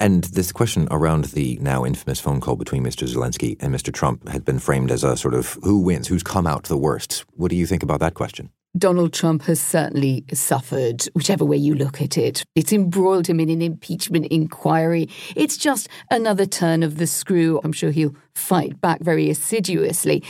And 0.00 0.24
this 0.24 0.52
question 0.52 0.86
around 0.90 1.26
the 1.26 1.58
now 1.60 1.84
infamous 1.84 2.20
phone 2.20 2.40
call 2.40 2.54
between 2.54 2.84
Mr. 2.84 3.08
Zelensky 3.08 3.56
and 3.60 3.74
Mr. 3.74 3.92
Trump 3.92 4.28
had 4.28 4.44
been 4.44 4.60
framed 4.60 4.92
as 4.92 5.02
a 5.02 5.16
sort 5.16 5.34
of 5.34 5.58
who 5.64 5.80
wins, 5.80 6.06
who's 6.06 6.22
come 6.22 6.46
out 6.46 6.64
the 6.64 6.76
worst. 6.76 7.24
What 7.34 7.50
do 7.50 7.56
you 7.56 7.66
think 7.66 7.82
about 7.82 7.98
that 8.00 8.14
question? 8.14 8.50
Donald 8.76 9.12
Trump 9.12 9.42
has 9.42 9.60
certainly 9.60 10.24
suffered, 10.32 11.02
whichever 11.14 11.44
way 11.44 11.56
you 11.56 11.74
look 11.74 12.00
at 12.00 12.16
it. 12.16 12.44
It's 12.54 12.72
embroiled 12.72 13.26
him 13.26 13.40
in 13.40 13.48
an 13.48 13.62
impeachment 13.62 14.26
inquiry. 14.26 15.08
It's 15.34 15.56
just 15.56 15.88
another 16.10 16.46
turn 16.46 16.84
of 16.84 16.98
the 16.98 17.06
screw. 17.06 17.60
I'm 17.64 17.72
sure 17.72 17.90
he'll 17.90 18.14
fight 18.38 18.80
back 18.80 19.00
very 19.00 19.28
assiduously. 19.28 20.22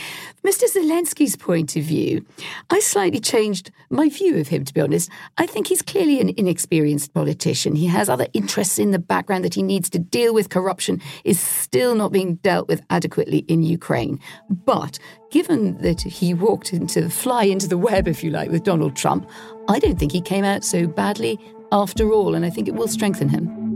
Mr. 0.43 0.63
Zelensky's 0.73 1.35
point 1.35 1.75
of 1.75 1.83
view, 1.83 2.25
I 2.69 2.79
slightly 2.79 3.19
changed 3.19 3.71
my 3.89 4.09
view 4.09 4.37
of 4.37 4.47
him, 4.47 4.65
to 4.65 4.73
be 4.73 4.81
honest. 4.81 5.09
I 5.37 5.45
think 5.45 5.67
he's 5.67 5.81
clearly 5.81 6.19
an 6.19 6.33
inexperienced 6.35 7.13
politician. 7.13 7.75
He 7.75 7.87
has 7.87 8.09
other 8.09 8.27
interests 8.33 8.79
in 8.79 8.91
the 8.91 8.99
background 8.99 9.45
that 9.45 9.53
he 9.53 9.63
needs 9.63 9.89
to 9.91 9.99
deal 9.99 10.33
with. 10.33 10.49
Corruption 10.49 11.01
is 11.23 11.39
still 11.39 11.95
not 11.95 12.11
being 12.11 12.35
dealt 12.35 12.67
with 12.67 12.81
adequately 12.89 13.39
in 13.47 13.63
Ukraine. 13.63 14.19
But 14.49 14.97
given 15.31 15.77
that 15.81 16.01
he 16.01 16.33
walked 16.33 16.73
into 16.73 17.01
the 17.01 17.09
fly 17.09 17.43
into 17.43 17.67
the 17.67 17.77
web, 17.77 18.07
if 18.07 18.23
you 18.23 18.31
like, 18.31 18.49
with 18.49 18.63
Donald 18.63 18.95
Trump, 18.95 19.29
I 19.67 19.79
don't 19.79 19.99
think 19.99 20.11
he 20.11 20.21
came 20.21 20.45
out 20.45 20.63
so 20.63 20.87
badly 20.87 21.39
after 21.71 22.11
all, 22.11 22.33
and 22.33 22.45
I 22.45 22.49
think 22.49 22.67
it 22.67 22.73
will 22.73 22.87
strengthen 22.87 23.29
him. 23.29 23.69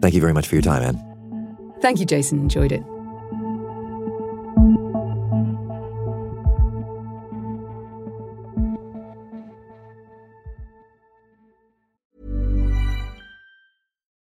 Thank 0.00 0.14
you 0.14 0.20
very 0.20 0.32
much 0.32 0.46
for 0.46 0.54
your 0.54 0.62
time, 0.62 0.82
Anne. 0.82 1.09
Thank 1.80 1.98
you, 1.98 2.06
Jason. 2.06 2.40
Enjoyed 2.40 2.72
it. 2.72 2.82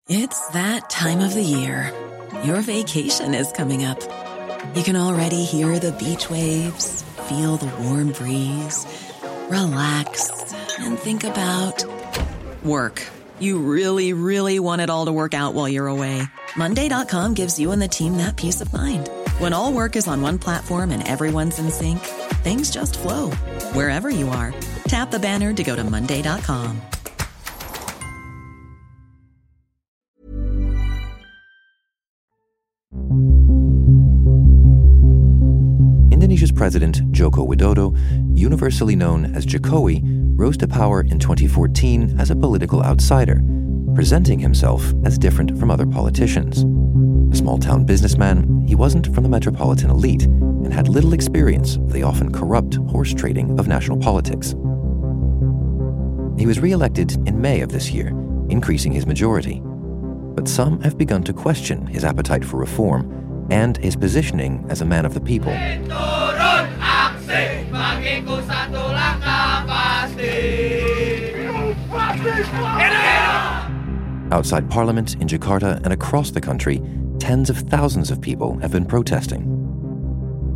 It's 0.09 0.49
that 0.49 0.91
time 0.91 1.21
of 1.21 1.35
the 1.35 1.43
year. 1.43 1.93
Your 2.45 2.61
vacation 2.61 3.35
is 3.35 3.51
coming 3.53 3.85
up. 3.85 4.01
You 4.75 4.83
can 4.83 4.97
already 4.97 5.45
hear 5.45 5.79
the 5.79 5.93
beach 5.93 6.29
waves, 6.31 7.03
feel 7.29 7.57
the 7.57 7.71
warm 7.83 8.13
breeze, 8.13 8.87
relax, 9.49 10.55
and 10.79 10.99
think 10.99 11.25
about 11.25 11.85
work. 12.63 13.07
You 13.39 13.59
really, 13.59 14.13
really 14.13 14.59
want 14.59 14.81
it 14.81 14.91
all 14.91 15.07
to 15.07 15.13
work 15.13 15.35
out 15.35 15.55
while 15.55 15.69
you're 15.69 15.87
away. 15.87 16.23
Monday.com 16.57 17.35
gives 17.35 17.59
you 17.59 17.73
and 17.73 17.81
the 17.81 17.89
team 17.89 18.19
that 18.19 18.37
peace 18.37 18.61
of 18.61 18.73
mind. 18.73 19.09
When 19.39 19.53
all 19.53 19.73
work 19.73 19.97
is 19.97 20.07
on 20.07 20.21
one 20.21 20.39
platform 20.39 20.91
and 20.91 21.07
everyone's 21.07 21.59
in 21.59 21.71
sync, 21.71 22.01
things 22.45 22.71
just 22.71 22.99
flow 22.99 23.31
wherever 23.73 24.11
you 24.11 24.29
are. 24.29 24.55
Tap 24.85 25.11
the 25.11 25.19
banner 25.19 25.53
to 25.55 25.63
go 25.63 25.75
to 25.75 25.85
Monday.com. 25.85 26.83
Indonesia's 36.11 36.53
president, 36.53 37.11
Joko 37.13 37.47
Widodo, 37.47 37.97
universally 38.37 38.95
known 38.95 39.35
as 39.35 39.47
Jokowi, 39.47 40.03
rose 40.39 40.57
to 40.59 40.69
power 40.69 41.01
in 41.01 41.19
2014 41.19 42.21
as 42.21 42.31
a 42.31 42.37
political 42.37 42.83
outsider 42.83 43.43
presenting 43.95 44.39
himself 44.39 44.93
as 45.05 45.19
different 45.19 45.59
from 45.59 45.71
other 45.71 45.87
politicians. 45.87 46.65
A 47.33 47.37
small 47.37 47.59
town 47.59 47.85
businessman, 47.85 48.65
he 48.67 48.75
wasn't 48.75 49.13
from 49.15 49.23
the 49.23 49.29
metropolitan 49.29 49.91
elite 49.91 50.25
and 50.25 50.73
had 50.73 50.89
little 50.89 51.13
experience 51.13 51.77
of 51.77 51.93
the 51.93 52.03
often 52.03 52.33
corrupt 52.33 52.75
horse 52.91 53.13
trading 53.13 53.59
of 53.59 53.69
national 53.69 53.99
politics. 53.99 54.51
He 56.39 56.47
was 56.47 56.61
re 56.61 56.73
elected 56.73 57.13
in 57.27 57.41
May 57.41 57.61
of 57.61 57.71
this 57.71 57.91
year, 57.91 58.09
increasing 58.49 58.93
his 58.93 59.07
majority. 59.07 59.61
But 59.63 60.49
some 60.49 60.81
have 60.81 60.97
begun 60.97 61.23
to 61.25 61.33
question 61.33 61.87
his 61.87 62.05
appetite 62.05 62.45
for 62.45 62.57
reform 62.57 63.47
and 63.51 63.77
his 63.77 63.97
positioning 63.97 64.65
as 64.69 64.81
a 64.81 64.87
man 64.87 65.05
of 65.05 65.15
the 65.15 65.21
people. 65.21 65.53
Outside 74.33 74.71
Parliament 74.71 75.17
in 75.17 75.29
Jakarta 75.29 75.77
and 75.85 75.93
across 75.93 76.31
the 76.31 76.41
country, 76.41 76.83
tens 77.19 77.51
of 77.51 77.59
thousands 77.59 78.11
of 78.11 78.19
people 78.19 78.57
have 78.61 78.73
been 78.73 78.87
protesting. 78.87 79.45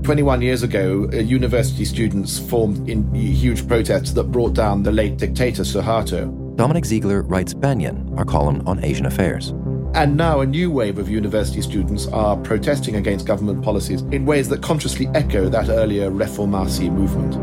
21 0.03 0.41
years 0.41 0.63
ago, 0.63 1.11
uh, 1.13 1.17
university 1.17 1.85
students 1.85 2.39
formed 2.39 2.89
in 2.89 3.15
huge 3.15 3.69
protests 3.69 4.13
that 4.13 4.33
brought 4.33 4.55
down 4.55 4.83
the 4.83 4.91
late 4.91 5.19
dictator 5.19 5.63
Suharto. 5.63 6.57
Dominic 6.57 6.87
Ziegler 6.87 7.21
writes 7.21 7.53
Banyan, 7.53 8.15
our 8.17 8.25
column 8.25 8.67
on 8.67 8.83
Asian 8.83 9.05
affairs. 9.05 9.51
And 9.93 10.17
now 10.17 10.41
a 10.41 10.47
new 10.47 10.71
wave 10.71 10.97
of 10.97 11.11
university 11.11 11.61
students 11.61 12.07
are 12.07 12.35
protesting 12.39 12.97
against 12.97 13.27
government 13.27 13.63
policies 13.63 14.01
in 14.11 14.25
ways 14.25 14.49
that 14.49 14.63
consciously 14.63 15.07
echo 15.09 15.51
that 15.51 15.69
earlier 15.69 16.11
Reformasi 16.11 16.91
movement. 16.91 17.35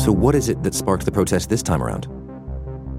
So, 0.00 0.12
what 0.12 0.36
is 0.36 0.48
it 0.48 0.62
that 0.62 0.74
sparked 0.74 1.04
the 1.04 1.12
protest 1.12 1.50
this 1.50 1.64
time 1.64 1.82
around? 1.82 2.06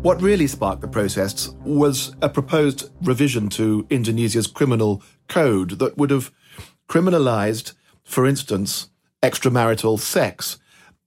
What 0.02 0.20
really 0.20 0.48
sparked 0.48 0.82
the 0.82 0.88
protests 0.88 1.50
was 1.64 2.16
a 2.24 2.30
proposed 2.30 2.90
revision 3.04 3.50
to 3.50 3.86
Indonesia's 3.92 4.48
criminal 4.48 5.04
code 5.28 5.78
that 5.78 5.96
would 5.96 6.10
have 6.10 6.32
criminalized, 6.90 7.74
for 8.04 8.26
instance, 8.26 8.90
extramarital 9.22 10.00
sex. 10.00 10.58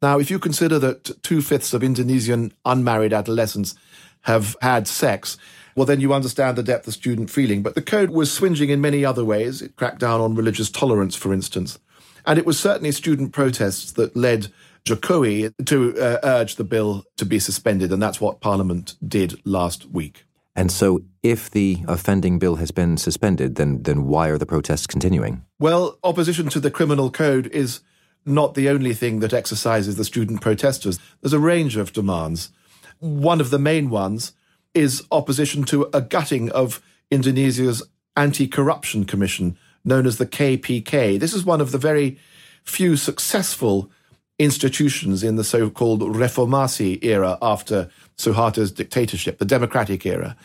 Now, 0.00 0.20
if 0.20 0.30
you 0.30 0.38
consider 0.38 0.78
that 0.78 1.20
two 1.24 1.42
fifths 1.42 1.74
of 1.74 1.82
Indonesian 1.82 2.52
unmarried 2.64 3.12
adolescents 3.12 3.74
have 4.22 4.54
had 4.62 4.86
sex, 4.86 5.38
well, 5.74 5.86
then 5.86 6.00
you 6.00 6.14
understand 6.14 6.56
the 6.56 6.62
depth 6.62 6.86
of 6.86 6.94
student 6.94 7.30
feeling. 7.30 7.64
But 7.64 7.74
the 7.74 7.82
code 7.82 8.10
was 8.10 8.32
swinging 8.32 8.70
in 8.70 8.80
many 8.80 9.04
other 9.04 9.24
ways. 9.24 9.60
It 9.60 9.74
cracked 9.74 9.98
down 9.98 10.20
on 10.20 10.36
religious 10.36 10.70
tolerance, 10.70 11.16
for 11.16 11.32
instance. 11.32 11.80
And 12.26 12.38
it 12.38 12.46
was 12.46 12.60
certainly 12.60 12.92
student 12.92 13.32
protests 13.32 13.90
that 13.92 14.14
led 14.14 14.52
Jokowi 14.86 15.52
to 15.66 15.98
uh, 15.98 16.18
urge 16.22 16.56
the 16.56 16.64
bill 16.64 17.04
to 17.16 17.24
be 17.24 17.38
suspended, 17.38 17.90
and 17.92 18.02
that's 18.02 18.20
what 18.20 18.40
Parliament 18.40 18.94
did 19.06 19.40
last 19.46 19.86
week. 19.90 20.24
And 20.56 20.70
so, 20.70 21.02
if 21.22 21.50
the 21.50 21.78
offending 21.88 22.38
bill 22.38 22.56
has 22.56 22.70
been 22.70 22.96
suspended, 22.96 23.56
then 23.56 23.82
then 23.82 24.06
why 24.06 24.28
are 24.28 24.38
the 24.38 24.46
protests 24.46 24.86
continuing? 24.86 25.44
Well, 25.58 25.98
opposition 26.04 26.48
to 26.50 26.60
the 26.60 26.70
criminal 26.70 27.10
code 27.10 27.46
is 27.46 27.80
not 28.26 28.54
the 28.54 28.68
only 28.68 28.94
thing 28.94 29.20
that 29.20 29.32
exercises 29.32 29.96
the 29.96 30.04
student 30.04 30.40
protesters. 30.40 30.98
There's 31.20 31.32
a 31.32 31.38
range 31.38 31.76
of 31.76 31.92
demands. 31.92 32.50
One 32.98 33.40
of 33.40 33.50
the 33.50 33.58
main 33.58 33.90
ones 33.90 34.32
is 34.74 35.02
opposition 35.10 35.64
to 35.64 35.88
a 35.92 36.00
gutting 36.00 36.50
of 36.52 36.82
Indonesia's 37.10 37.82
anti-corruption 38.16 39.04
commission, 39.04 39.58
known 39.84 40.06
as 40.06 40.18
the 40.18 40.26
KPK. 40.26 41.18
This 41.18 41.34
is 41.34 41.44
one 41.44 41.60
of 41.60 41.72
the 41.72 41.78
very 41.78 42.18
few 42.64 42.96
successful 42.96 43.90
institutions 44.38 45.22
in 45.22 45.36
the 45.36 45.44
so-called 45.44 46.00
Reformasi 46.00 47.02
era 47.04 47.38
after 47.40 47.88
Suharto's 48.16 48.72
dictatorship, 48.72 49.38
the 49.38 49.44
democratic 49.44 50.04
era. 50.04 50.36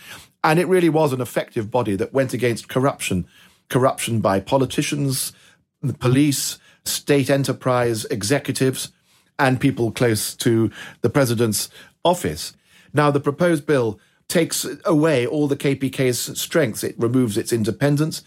And 0.44 0.60
it 0.60 0.68
really 0.68 0.90
was 0.90 1.12
an 1.12 1.22
effective 1.22 1.72
body 1.72 1.96
that 1.96 2.14
went 2.14 2.34
against 2.34 2.70
corruption, 2.70 3.28
corruption 3.70 4.22
by 4.22 4.40
politicians, 4.40 5.34
the 5.82 5.94
police, 5.94 6.60
state 6.86 7.30
enterprise 7.30 8.06
executives, 8.06 8.92
and 9.38 9.60
people 9.60 9.92
close 9.92 10.36
to 10.36 10.72
the 11.02 11.10
president's 11.10 11.70
office. 12.04 12.54
Now, 12.94 13.12
the 13.12 13.20
proposed 13.20 13.66
bill 13.66 14.00
takes 14.28 14.66
away 14.86 15.26
all 15.26 15.48
the 15.48 15.56
KPK's 15.56 16.40
strengths. 16.40 16.84
It 16.84 16.96
removes 16.98 17.38
its 17.38 17.52
independence. 17.52 18.24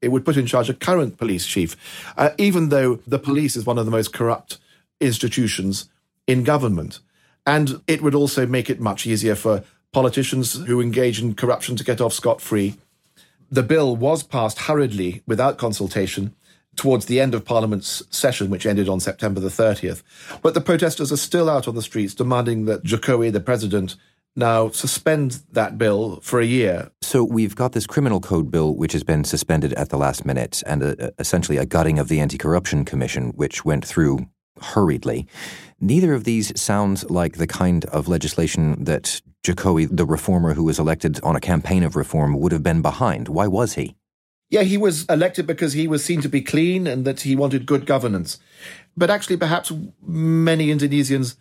It 0.00 0.08
would 0.08 0.24
put 0.24 0.36
in 0.36 0.46
charge 0.46 0.70
a 0.70 0.74
current 0.74 1.18
police 1.18 1.46
chief, 1.46 1.76
uh, 2.16 2.30
even 2.38 2.68
though 2.68 2.96
the 3.06 3.18
police 3.18 3.56
is 3.56 3.66
one 3.66 3.78
of 3.78 3.84
the 3.84 3.90
most 3.90 4.12
corrupt 4.12 4.58
institutions 5.00 5.88
in 6.26 6.44
government. 6.44 7.00
And 7.46 7.82
it 7.86 8.02
would 8.02 8.14
also 8.14 8.46
make 8.46 8.70
it 8.70 8.80
much 8.80 9.06
easier 9.06 9.34
for 9.34 9.64
politicians 9.92 10.54
who 10.66 10.80
engage 10.80 11.20
in 11.20 11.34
corruption 11.34 11.76
to 11.76 11.84
get 11.84 12.00
off 12.00 12.12
scot 12.12 12.40
free. 12.40 12.76
The 13.50 13.62
bill 13.62 13.96
was 13.96 14.22
passed 14.22 14.60
hurriedly 14.60 15.22
without 15.26 15.58
consultation 15.58 16.34
towards 16.76 17.06
the 17.06 17.20
end 17.20 17.34
of 17.34 17.44
Parliament's 17.44 18.02
session, 18.10 18.48
which 18.48 18.64
ended 18.64 18.88
on 18.88 19.00
September 19.00 19.40
the 19.40 19.48
30th. 19.48 20.02
But 20.40 20.54
the 20.54 20.60
protesters 20.60 21.10
are 21.10 21.16
still 21.16 21.50
out 21.50 21.66
on 21.66 21.74
the 21.74 21.82
streets 21.82 22.14
demanding 22.14 22.66
that 22.66 22.84
Jokowi, 22.84 23.32
the 23.32 23.40
president, 23.40 23.96
now 24.36 24.70
suspend 24.70 25.40
that 25.52 25.76
bill 25.76 26.20
for 26.22 26.40
a 26.40 26.46
year. 26.46 26.90
So 27.02 27.24
we've 27.24 27.56
got 27.56 27.72
this 27.72 27.86
criminal 27.86 28.20
code 28.20 28.50
bill 28.50 28.76
which 28.76 28.92
has 28.92 29.02
been 29.02 29.24
suspended 29.24 29.72
at 29.74 29.88
the 29.88 29.98
last 29.98 30.24
minute 30.24 30.62
and 30.66 30.82
a, 30.82 31.12
essentially 31.18 31.58
a 31.58 31.66
gutting 31.66 31.98
of 31.98 32.08
the 32.08 32.20
anti-corruption 32.20 32.84
commission 32.84 33.30
which 33.30 33.64
went 33.64 33.84
through 33.84 34.28
hurriedly. 34.60 35.26
Neither 35.80 36.12
of 36.12 36.24
these 36.24 36.58
sounds 36.60 37.08
like 37.10 37.36
the 37.36 37.46
kind 37.46 37.84
of 37.86 38.08
legislation 38.08 38.84
that 38.84 39.20
Jokowi, 39.42 39.88
the 39.90 40.04
reformer 40.04 40.54
who 40.54 40.64
was 40.64 40.78
elected 40.78 41.20
on 41.22 41.36
a 41.36 41.40
campaign 41.40 41.82
of 41.82 41.96
reform, 41.96 42.38
would 42.38 42.52
have 42.52 42.62
been 42.62 42.82
behind. 42.82 43.28
Why 43.28 43.46
was 43.46 43.74
he? 43.74 43.96
Yeah, 44.50 44.62
he 44.62 44.76
was 44.76 45.04
elected 45.06 45.46
because 45.46 45.72
he 45.72 45.86
was 45.86 46.04
seen 46.04 46.20
to 46.22 46.28
be 46.28 46.42
clean 46.42 46.86
and 46.86 47.04
that 47.04 47.20
he 47.20 47.36
wanted 47.36 47.66
good 47.66 47.86
governance. 47.86 48.38
But 48.96 49.08
actually, 49.08 49.36
perhaps 49.36 49.72
many 50.02 50.68
Indonesians 50.68 51.36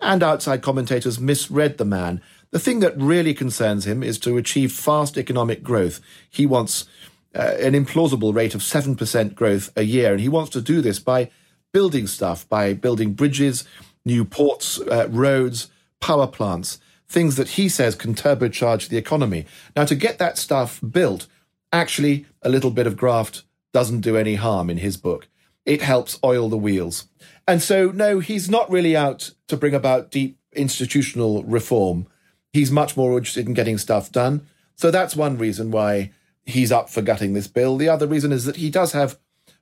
and 0.00 0.22
outside 0.22 0.62
commentators 0.62 1.20
misread 1.20 1.78
the 1.78 1.84
man. 1.84 2.22
The 2.50 2.58
thing 2.58 2.80
that 2.80 2.98
really 2.98 3.34
concerns 3.34 3.86
him 3.86 4.02
is 4.02 4.18
to 4.20 4.36
achieve 4.36 4.72
fast 4.72 5.18
economic 5.18 5.62
growth. 5.62 6.00
He 6.30 6.46
wants 6.46 6.86
uh, 7.34 7.54
an 7.60 7.74
implausible 7.74 8.34
rate 8.34 8.54
of 8.54 8.62
7% 8.62 9.34
growth 9.34 9.70
a 9.76 9.82
year, 9.82 10.12
and 10.12 10.20
he 10.20 10.28
wants 10.28 10.50
to 10.50 10.60
do 10.60 10.80
this 10.80 10.98
by 10.98 11.30
building 11.76 12.06
stuff, 12.06 12.48
by 12.48 12.72
building 12.72 13.12
bridges, 13.12 13.62
new 14.02 14.24
ports, 14.24 14.80
uh, 14.80 15.06
roads, 15.10 15.68
power 16.00 16.26
plants, 16.26 16.80
things 17.06 17.36
that 17.36 17.50
he 17.50 17.68
says 17.68 17.94
can 17.94 18.14
turbocharge 18.14 18.88
the 18.88 18.96
economy. 18.96 19.44
Now, 19.76 19.84
to 19.84 19.94
get 19.94 20.16
that 20.16 20.38
stuff 20.38 20.80
built, 20.80 21.26
actually, 21.74 22.24
a 22.40 22.48
little 22.48 22.70
bit 22.70 22.86
of 22.86 22.96
graft 22.96 23.42
doesn't 23.74 24.00
do 24.00 24.16
any 24.16 24.36
harm 24.36 24.70
in 24.70 24.78
his 24.78 24.96
book. 24.96 25.28
It 25.66 25.82
helps 25.82 26.18
oil 26.24 26.48
the 26.48 26.56
wheels. 26.56 27.08
And 27.46 27.60
so, 27.60 27.90
no, 27.90 28.20
he's 28.20 28.48
not 28.48 28.70
really 28.70 28.96
out 28.96 29.32
to 29.48 29.56
bring 29.58 29.74
about 29.74 30.10
deep 30.10 30.38
institutional 30.54 31.44
reform. 31.44 32.06
He's 32.54 32.70
much 32.70 32.96
more 32.96 33.18
interested 33.18 33.46
in 33.48 33.52
getting 33.52 33.76
stuff 33.76 34.10
done. 34.10 34.46
So 34.76 34.90
that's 34.90 35.14
one 35.14 35.36
reason 35.36 35.70
why 35.70 36.12
he's 36.42 36.72
up 36.72 36.88
for 36.88 37.02
gutting 37.02 37.34
this 37.34 37.48
bill. 37.48 37.76
The 37.76 37.90
other 37.90 38.06
reason 38.06 38.32
is 38.32 38.46
that 38.46 38.56
he 38.56 38.70
does 38.70 38.92
have 38.92 39.18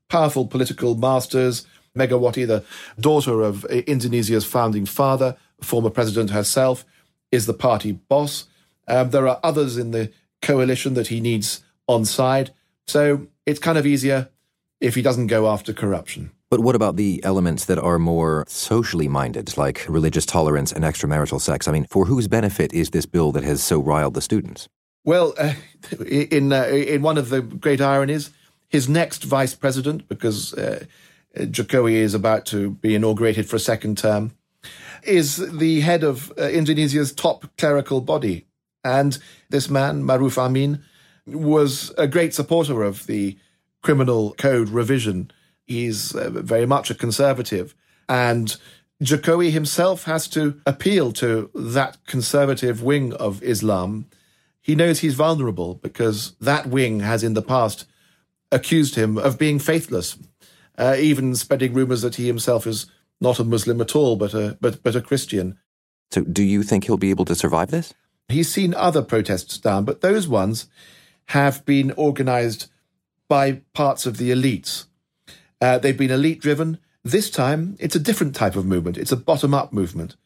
powerful 0.09 0.47
political 0.47 0.95
masters 0.95 1.67
Megawati, 1.97 2.47
the 2.47 2.65
daughter 2.99 3.43
of 3.43 3.65
Indonesia's 3.67 4.45
founding 4.45 4.87
father, 4.87 5.37
former 5.61 5.91
president 5.91 6.31
herself, 6.31 6.85
is 7.31 7.47
the 7.47 7.55
party 7.55 7.93
boss. 7.93 8.47
Um, 8.89 9.11
there 9.11 9.29
are 9.29 9.41
others 9.43 9.77
in 9.77 9.93
the 9.93 10.13
coalition 10.43 10.95
that 10.95 11.09
he 11.09 11.21
needs 11.21 11.63
on 11.87 12.05
side. 12.05 12.51
So 12.87 13.29
it's 13.47 13.61
kind 13.61 13.79
of 13.79 13.87
easier 13.87 14.29
if 14.81 14.95
he 14.95 15.03
doesn't 15.03 15.29
go 15.29 15.49
after 15.49 15.73
corruption. 15.73 16.31
But 16.51 16.61
what 16.61 16.75
about 16.75 16.97
the 16.97 17.23
elements 17.25 17.65
that 17.65 17.79
are 17.79 17.99
more 17.99 18.45
socially 18.47 19.09
minded, 19.09 19.57
like 19.57 19.87
religious 19.89 20.27
tolerance 20.27 20.71
and 20.71 20.85
extramarital 20.85 21.41
sex? 21.41 21.67
I 21.67 21.73
mean, 21.73 21.87
for 21.91 22.05
whose 22.05 22.29
benefit 22.29 22.73
is 22.73 22.91
this 22.91 23.07
bill 23.07 23.33
that 23.33 23.43
has 23.45 23.63
so 23.63 23.81
riled 23.81 24.15
the 24.15 24.21
students? 24.21 24.69
Well, 25.05 25.35
uh, 25.39 25.55
in 26.07 26.53
uh, 26.53 26.65
in 26.67 27.03
one 27.03 27.19
of 27.19 27.31
the 27.31 27.41
great 27.41 27.81
ironies, 27.81 28.31
his 28.69 28.89
next 28.89 29.25
vice 29.25 29.55
president, 29.55 30.09
because 30.09 30.55
uh, 30.55 30.85
Jokowi 31.37 31.95
is 31.95 32.15
about 32.15 32.47
to 32.47 32.71
be 32.71 32.95
inaugurated 32.95 33.49
for 33.49 33.57
a 33.57 33.61
second 33.61 33.99
term, 33.99 34.33
is 35.03 35.37
the 35.37 35.81
head 35.81 36.03
of 36.03 36.33
uh, 36.39 36.49
Indonesia's 36.49 37.13
top 37.13 37.57
clerical 37.59 38.01
body. 38.01 38.47
And 38.85 39.19
this 39.51 39.69
man, 39.69 40.03
Maruf 40.03 40.39
Amin, 40.39 40.83
was 41.27 41.93
a 41.97 42.07
great 42.07 42.35
supporter 42.35 42.83
of 42.83 43.07
the 43.07 43.39
criminal 43.83 44.35
code 44.35 44.69
revision. 44.69 45.31
He's 45.67 46.15
uh, 46.15 46.31
very 46.31 46.67
much 46.67 46.91
a 46.91 46.95
conservative. 46.95 47.75
And 48.09 48.57
Jokowi 49.03 49.51
himself 49.51 50.05
has 50.05 50.29
to 50.29 50.61
appeal 50.67 51.13
to 51.15 51.51
that 51.55 51.99
conservative 52.07 52.83
wing 52.83 53.13
of 53.15 53.43
Islam. 53.43 54.07
He 54.61 54.75
knows 54.75 55.01
he's 55.01 55.15
vulnerable 55.15 55.75
because 55.75 56.33
that 56.41 56.67
wing 56.67 57.01
has 57.01 57.23
in 57.23 57.35
the 57.35 57.43
past 57.43 57.87
accused 58.53 58.95
him 58.95 59.19
of 59.19 59.39
being 59.39 59.59
faithless 59.59 60.17
uh, 60.79 60.97
even 60.99 61.35
spreading 61.35 61.75
rumors 61.75 62.03
that 62.03 62.17
he 62.17 62.27
himself 62.27 62.67
is 62.67 62.87
not 63.21 63.39
a 63.39 63.45
Muslim 63.45 63.81
at 63.81 63.95
all, 63.95 64.17
but 64.17 64.35
a, 64.35 64.57
but, 64.61 64.83
but 64.83 64.97
a 64.97 65.01
Christian. 65.01 65.59
So, 66.11 66.23
do 66.23 66.43
you 66.43 66.63
think 66.63 66.85
he'll 66.85 66.97
be 66.97 67.11
able 67.11 67.25
to 67.27 67.35
survive 67.35 67.71
this? 67.71 67.95
He's 68.29 68.51
seen 68.51 68.75
other 68.75 69.03
protests 69.03 69.59
down, 69.59 69.85
but 69.85 70.01
those 70.01 70.27
ones 70.27 70.67
have 71.27 71.65
been 71.65 71.93
organized 71.93 72.71
by 73.29 73.63
parts 73.73 74.07
of 74.07 74.17
the 74.17 74.31
elites. 74.31 74.87
Uh, 75.61 75.79
they've 75.79 75.97
been 75.97 76.11
elite 76.11 76.41
driven. 76.41 76.79
This 77.03 77.31
time, 77.31 77.77
it's 77.79 77.97
a 77.97 78.01
different 78.01 78.35
type 78.35 78.57
of 78.57 78.67
movement. 78.67 78.99
It's 78.99 79.13
a 79.13 79.17
bottom 79.17 79.55
up 79.55 79.73
movement. 79.73 80.17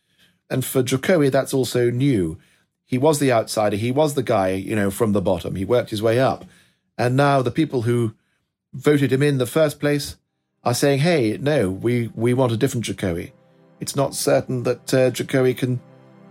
And 0.51 0.65
for 0.65 0.83
Jokowi, 0.83 1.31
that's 1.31 1.55
also 1.55 1.91
new. 1.91 2.39
He 2.85 2.99
was 2.99 3.19
the 3.19 3.33
outsider. 3.33 3.77
He 3.77 3.93
was 3.93 4.15
the 4.15 4.23
guy, 4.23 4.51
you 4.51 4.75
know, 4.75 4.91
from 4.91 5.13
the 5.13 5.21
bottom. 5.21 5.57
He 5.57 5.65
worked 5.65 5.91
his 5.91 6.03
way 6.03 6.19
up. 6.19 6.45
And 6.97 7.17
now 7.17 7.43
the 7.43 7.51
people 7.51 7.83
who 7.83 8.15
voted 8.73 9.13
him 9.13 9.23
in 9.23 9.39
the 9.39 9.47
first 9.47 9.79
place 9.79 10.17
are 10.65 10.75
saying, 10.75 11.01
hey, 11.01 11.39
no, 11.41 11.71
we, 11.71 12.11
we 12.15 12.35
want 12.35 12.53
a 12.53 12.57
different 12.57 12.85
Jokowi. 12.87 13.33
It's 13.81 13.95
not 13.95 14.15
certain 14.15 14.65
that 14.65 14.93
uh, 14.93 15.11
Jokowi 15.11 15.57
can 15.57 15.81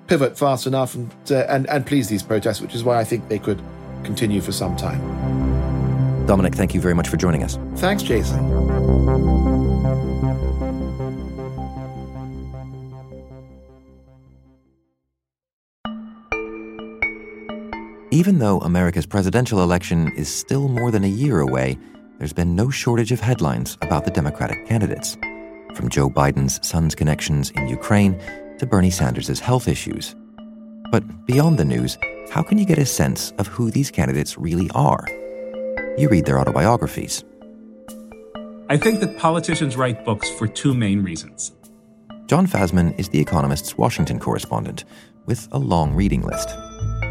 pivot 0.08 0.38
fast 0.38 0.68
enough 0.68 0.96
and, 0.96 1.14
uh, 1.32 1.46
and, 1.50 1.70
and 1.70 1.86
please 1.86 2.10
these 2.10 2.24
protests, 2.24 2.62
which 2.62 2.76
is 2.76 2.84
why 2.84 3.00
I 3.00 3.04
think 3.04 3.28
they 3.30 3.40
could 3.40 3.62
continue 4.04 4.42
for 4.42 4.52
some 4.52 4.76
time. 4.76 6.26
Dominic, 6.26 6.56
thank 6.56 6.74
you 6.74 6.82
very 6.82 6.94
much 6.94 7.08
for 7.08 7.18
joining 7.18 7.44
us. 7.44 7.58
Thanks, 7.76 8.04
Jason. 8.04 8.38
Even 18.12 18.40
though 18.40 18.60
America's 18.60 19.06
presidential 19.06 19.62
election 19.62 20.12
is 20.16 20.34
still 20.34 20.70
more 20.70 20.92
than 20.92 21.04
a 21.04 21.10
year 21.10 21.40
away, 21.40 21.78
there's 22.18 22.34
been 22.34 22.56
no 22.56 22.70
shortage 22.70 23.12
of 23.12 23.20
headlines 23.20 23.78
about 23.82 24.06
the 24.06 24.12
Democratic 24.12 24.66
candidates, 24.66 25.16
from 25.76 25.90
Joe 25.90 26.10
Biden's 26.10 26.66
son's 26.68 26.96
connections 26.96 27.52
in 27.52 27.68
Ukraine 27.68 28.20
to 28.58 28.66
Bernie 28.66 28.90
Sanders' 28.90 29.40
health 29.40 29.68
issues. 29.68 30.16
But 30.92 31.28
beyond 31.28 31.60
the 31.60 31.66
news, 31.66 31.98
how 32.32 32.42
can 32.42 32.58
you 32.58 32.66
get 32.66 32.80
a 32.80 32.86
sense 32.86 33.32
of 33.38 33.48
who 33.48 33.70
these 33.70 33.92
candidates 33.92 34.38
really 34.38 34.70
are? 34.74 35.06
You 35.98 36.10
read 36.10 36.26
their 36.26 36.40
autobiographies. 36.40 37.24
I 38.70 38.78
think 38.78 39.00
that 39.00 39.18
politicians 39.18 39.78
write 39.78 40.04
books 40.04 40.30
for 40.30 40.48
two 40.48 40.74
main 40.74 41.04
reasons. 41.04 41.54
John 42.26 42.48
Fasman 42.48 42.98
is 43.00 43.10
The 43.10 43.20
Economist's 43.20 43.78
Washington 43.78 44.20
correspondent 44.20 44.86
with 45.26 45.48
a 45.52 45.60
long 45.60 45.94
reading 45.94 46.22
list. 46.22 46.50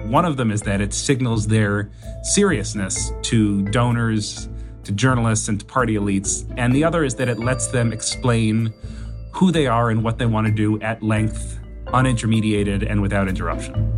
One 0.07 0.25
of 0.25 0.37
them 0.37 0.51
is 0.51 0.63
that 0.63 0.81
it 0.81 0.93
signals 0.93 1.47
their 1.47 1.91
seriousness 2.23 3.13
to 3.23 3.63
donors 3.71 4.49
to 4.87 4.93
journalists 4.93 5.49
and 5.49 5.61
to 5.61 5.67
party 5.67 5.95
elites. 5.95 6.51
And 6.57 6.75
the 6.75 6.85
other 6.85 7.05
is 7.05 7.15
that 7.17 7.29
it 7.29 7.39
lets 7.39 7.67
them 7.67 7.93
explain 7.93 8.73
who 9.33 9.53
they 9.53 9.67
are 9.67 9.91
and 9.91 10.03
what 10.03 10.19
they 10.19 10.27
want 10.27 10.47
to 10.47 10.53
do 10.53 10.81
at 10.81 11.03
length, 11.03 11.59
unintermediated, 11.87 12.89
and 12.89 13.03
without 13.03 13.29
interruption. 13.29 13.93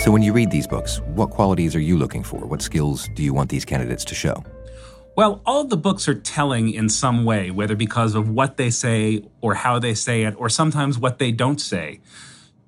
So, 0.00 0.10
when 0.10 0.22
you 0.22 0.34
read 0.34 0.50
these 0.50 0.66
books, 0.66 1.00
what 1.14 1.30
qualities 1.30 1.74
are 1.74 1.80
you 1.80 1.96
looking 1.96 2.22
for? 2.22 2.44
What 2.44 2.60
skills 2.60 3.08
do 3.14 3.22
you 3.22 3.32
want 3.32 3.48
these 3.48 3.64
candidates 3.64 4.04
to 4.04 4.14
show? 4.14 4.44
Well, 5.16 5.40
all 5.46 5.64
the 5.64 5.76
books 5.76 6.08
are 6.08 6.14
telling 6.14 6.70
in 6.70 6.88
some 6.88 7.24
way, 7.24 7.50
whether 7.50 7.76
because 7.76 8.14
of 8.14 8.28
what 8.28 8.56
they 8.56 8.68
say 8.68 9.22
or 9.40 9.54
how 9.54 9.78
they 9.78 9.94
say 9.94 10.24
it, 10.24 10.34
or 10.36 10.48
sometimes 10.48 10.98
what 10.98 11.18
they 11.18 11.30
don't 11.30 11.60
say. 11.60 12.00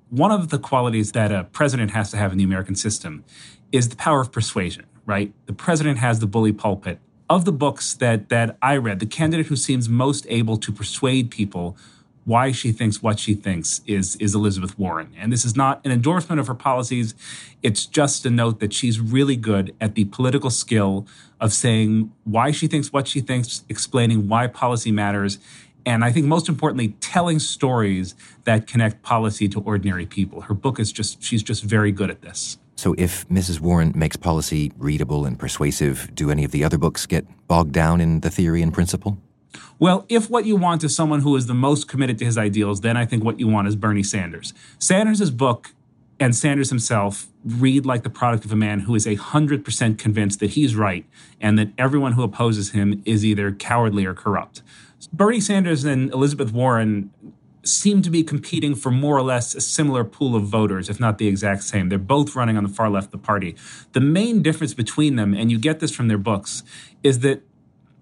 One 0.09 0.31
of 0.31 0.49
the 0.49 0.57
qualities 0.57 1.11
that 1.11 1.31
a 1.31 1.43
president 1.43 1.91
has 1.91 2.09
to 2.11 2.17
have 2.17 2.31
in 2.31 2.37
the 2.37 2.45
American 2.45 2.75
system 2.75 3.25
is 3.73 3.89
the 3.89 3.97
power 3.97 4.21
of 4.21 4.31
persuasion, 4.31 4.85
right? 5.05 5.33
The 5.45 5.53
president 5.53 5.99
has 5.99 6.19
the 6.21 6.27
bully 6.27 6.53
pulpit 6.53 6.99
of 7.29 7.45
the 7.45 7.51
books 7.51 7.93
that 7.95 8.29
that 8.29 8.57
I 8.61 8.77
read, 8.77 8.99
the 8.99 9.05
candidate 9.05 9.47
who 9.47 9.55
seems 9.55 9.89
most 9.89 10.25
able 10.29 10.57
to 10.57 10.71
persuade 10.71 11.29
people 11.29 11.77
why 12.25 12.51
she 12.51 12.73
thinks 12.73 13.01
what 13.01 13.19
she 13.19 13.33
thinks 13.33 13.81
is 13.87 14.15
is 14.17 14.35
Elizabeth 14.35 14.77
Warren. 14.77 15.13
And 15.17 15.31
this 15.31 15.45
is 15.45 15.55
not 15.55 15.79
an 15.85 15.91
endorsement 15.91 16.39
of 16.39 16.47
her 16.47 16.53
policies. 16.53 17.15
It's 17.63 17.85
just 17.85 18.25
a 18.25 18.29
note 18.29 18.59
that 18.59 18.73
she's 18.73 18.99
really 18.99 19.37
good 19.37 19.73
at 19.79 19.95
the 19.95 20.05
political 20.05 20.49
skill 20.49 21.07
of 21.39 21.53
saying 21.53 22.11
why 22.25 22.51
she 22.51 22.67
thinks 22.67 22.91
what 22.91 23.07
she 23.07 23.21
thinks, 23.21 23.63
explaining 23.69 24.27
why 24.27 24.47
policy 24.47 24.91
matters, 24.91 25.39
and 25.87 26.03
I 26.03 26.11
think 26.11 26.25
most 26.25 26.49
importantly, 26.49 26.89
telling 26.99 27.39
stories 27.39 28.13
that 28.43 28.67
connect 28.67 29.03
policy 29.03 29.47
to 29.47 29.61
ordinary 29.61 30.05
people. 30.05 30.41
Her 30.41 30.53
book 30.53 30.81
is 30.81 30.91
just 30.91 31.23
she's 31.23 31.41
just 31.41 31.63
very 31.63 31.93
good 31.93 32.09
at 32.09 32.21
this. 32.21 32.57
So, 32.77 32.93
if 32.97 33.27
Mrs. 33.27 33.59
Warren 33.59 33.91
makes 33.95 34.15
policy 34.15 34.71
readable 34.77 35.25
and 35.25 35.37
persuasive, 35.37 36.13
do 36.13 36.29
any 36.29 36.43
of 36.43 36.51
the 36.51 36.63
other 36.63 36.77
books 36.77 37.07
get 37.07 37.25
bogged 37.47 37.71
down 37.71 37.99
in 37.99 38.19
the 38.19 38.29
theory 38.29 38.61
and 38.61 38.71
principle? 38.71 39.17
Well, 39.79 40.05
if 40.09 40.29
what 40.29 40.45
you 40.45 40.55
want 40.55 40.83
is 40.83 40.95
someone 40.95 41.21
who 41.21 41.35
is 41.35 41.47
the 41.47 41.55
most 41.55 41.87
committed 41.87 42.19
to 42.19 42.25
his 42.25 42.37
ideals, 42.37 42.81
then 42.81 42.95
I 42.95 43.05
think 43.05 43.23
what 43.23 43.39
you 43.39 43.47
want 43.47 43.67
is 43.67 43.75
Bernie 43.75 44.03
Sanders. 44.03 44.53
Sanders' 44.77 45.31
book 45.31 45.73
and 46.19 46.35
Sanders 46.35 46.69
himself 46.69 47.27
read 47.43 47.85
like 47.85 48.03
the 48.03 48.09
product 48.11 48.45
of 48.45 48.51
a 48.51 48.55
man 48.55 48.81
who 48.81 48.93
is 48.93 49.07
100% 49.07 49.97
convinced 49.97 50.39
that 50.39 50.51
he's 50.51 50.75
right 50.75 51.05
and 51.41 51.57
that 51.57 51.69
everyone 51.79 52.13
who 52.13 52.21
opposes 52.21 52.71
him 52.71 53.01
is 53.05 53.25
either 53.25 53.51
cowardly 53.51 54.05
or 54.05 54.13
corrupt. 54.13 54.61
Bernie 55.13 55.39
Sanders 55.39 55.83
and 55.83 56.11
Elizabeth 56.11 56.51
Warren 56.51 57.11
seem 57.67 58.01
to 58.01 58.09
be 58.09 58.23
competing 58.23 58.75
for 58.75 58.91
more 58.91 59.17
or 59.17 59.21
less 59.21 59.53
a 59.53 59.61
similar 59.61 60.03
pool 60.03 60.35
of 60.35 60.43
voters, 60.43 60.89
if 60.89 60.99
not 60.99 61.17
the 61.17 61.27
exact 61.27 61.63
same. 61.63 61.89
They're 61.89 61.99
both 61.99 62.35
running 62.35 62.57
on 62.57 62.63
the 62.63 62.69
far 62.69 62.89
left 62.89 63.07
of 63.07 63.11
the 63.11 63.17
party. 63.17 63.55
The 63.93 63.99
main 63.99 64.41
difference 64.41 64.73
between 64.73 65.15
them, 65.15 65.33
and 65.33 65.51
you 65.51 65.59
get 65.59 65.79
this 65.79 65.91
from 65.91 66.07
their 66.07 66.17
books, 66.17 66.63
is 67.03 67.19
that 67.19 67.43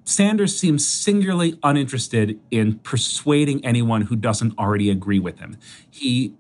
Sanders 0.08 0.58
seems 0.58 0.86
singularly 0.86 1.58
uninterested 1.63 2.39
in 2.51 2.75
persuading 2.80 3.65
anyone 3.65 4.01
who 4.01 4.15
doesn't 4.15 4.58
already 4.58 4.91
agree 4.91 5.17
with 5.17 5.39
him. 5.39 5.58
He 5.89 6.36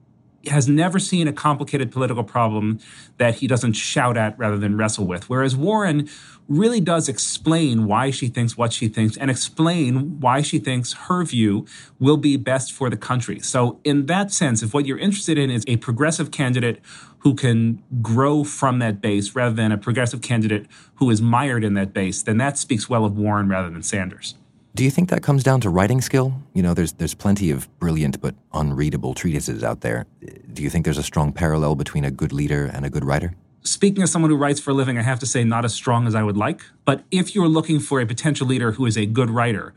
has 0.47 0.67
never 0.67 0.99
seen 0.99 1.27
a 1.27 1.33
complicated 1.33 1.91
political 1.91 2.23
problem 2.23 2.79
that 3.17 3.35
he 3.35 3.47
doesn't 3.47 3.73
shout 3.73 4.17
at 4.17 4.37
rather 4.37 4.57
than 4.57 4.77
wrestle 4.77 5.05
with. 5.05 5.29
Whereas 5.29 5.55
Warren 5.55 6.09
really 6.47 6.79
does 6.79 7.09
explain 7.09 7.85
why 7.85 8.11
she 8.11 8.27
thinks 8.27 8.55
what 8.57 8.71
she 8.71 8.87
thinks 8.87 9.17
and 9.17 9.31
explain 9.31 10.19
why 10.19 10.41
she 10.41 10.59
thinks 10.59 10.93
her 10.93 11.23
view 11.23 11.65
will 11.99 12.17
be 12.17 12.37
best 12.37 12.71
for 12.71 12.89
the 12.89 12.97
country. 12.97 13.39
So, 13.39 13.79
in 13.83 14.05
that 14.05 14.31
sense, 14.31 14.61
if 14.61 14.73
what 14.73 14.85
you're 14.85 14.99
interested 14.99 15.37
in 15.37 15.49
is 15.49 15.63
a 15.67 15.77
progressive 15.77 16.31
candidate 16.31 16.79
who 17.19 17.33
can 17.33 17.81
grow 18.01 18.43
from 18.43 18.79
that 18.79 19.01
base 19.01 19.35
rather 19.35 19.55
than 19.55 19.71
a 19.71 19.77
progressive 19.77 20.21
candidate 20.21 20.67
who 20.95 21.09
is 21.09 21.21
mired 21.21 21.63
in 21.63 21.73
that 21.73 21.91
base, 21.93 22.21
then 22.21 22.37
that 22.37 22.57
speaks 22.57 22.87
well 22.87 23.03
of 23.03 23.17
Warren 23.17 23.49
rather 23.49 23.69
than 23.69 23.81
Sanders. 23.81 24.35
Do 24.75 24.83
you 24.83 24.91
think 24.91 25.07
that 25.09 25.23
comes 25.23 25.41
down 25.41 25.61
to 25.61 25.69
writing 25.69 26.01
skill? 26.01 26.33
You 26.53 26.61
know, 26.61 26.73
there's 26.73 26.91
there's 26.91 27.13
plenty 27.13 27.49
of 27.49 27.69
brilliant 27.79 28.19
but 28.19 28.35
unreadable 28.53 29.13
treatises 29.13 29.63
out 29.63 29.79
there. 29.79 30.05
Do 30.53 30.61
you 30.61 30.69
think 30.69 30.83
there's 30.83 30.97
a 30.97 31.03
strong 31.03 31.31
parallel 31.31 31.75
between 31.75 32.03
a 32.03 32.11
good 32.11 32.33
leader 32.33 32.65
and 32.65 32.85
a 32.85 32.89
good 32.89 33.05
writer? 33.05 33.35
Speaking 33.61 34.03
as 34.03 34.11
someone 34.11 34.29
who 34.29 34.35
writes 34.35 34.59
for 34.59 34.71
a 34.71 34.73
living, 34.73 34.97
I 34.97 35.01
have 35.01 35.19
to 35.19 35.25
say 35.25 35.45
not 35.45 35.63
as 35.63 35.73
strong 35.73 36.07
as 36.07 36.13
I 36.13 36.23
would 36.23 36.35
like. 36.35 36.59
But 36.83 37.05
if 37.09 37.33
you're 37.33 37.47
looking 37.47 37.79
for 37.79 38.01
a 38.01 38.05
potential 38.05 38.47
leader 38.47 38.73
who 38.73 38.85
is 38.85 38.97
a 38.97 39.05
good 39.05 39.29
writer, 39.29 39.73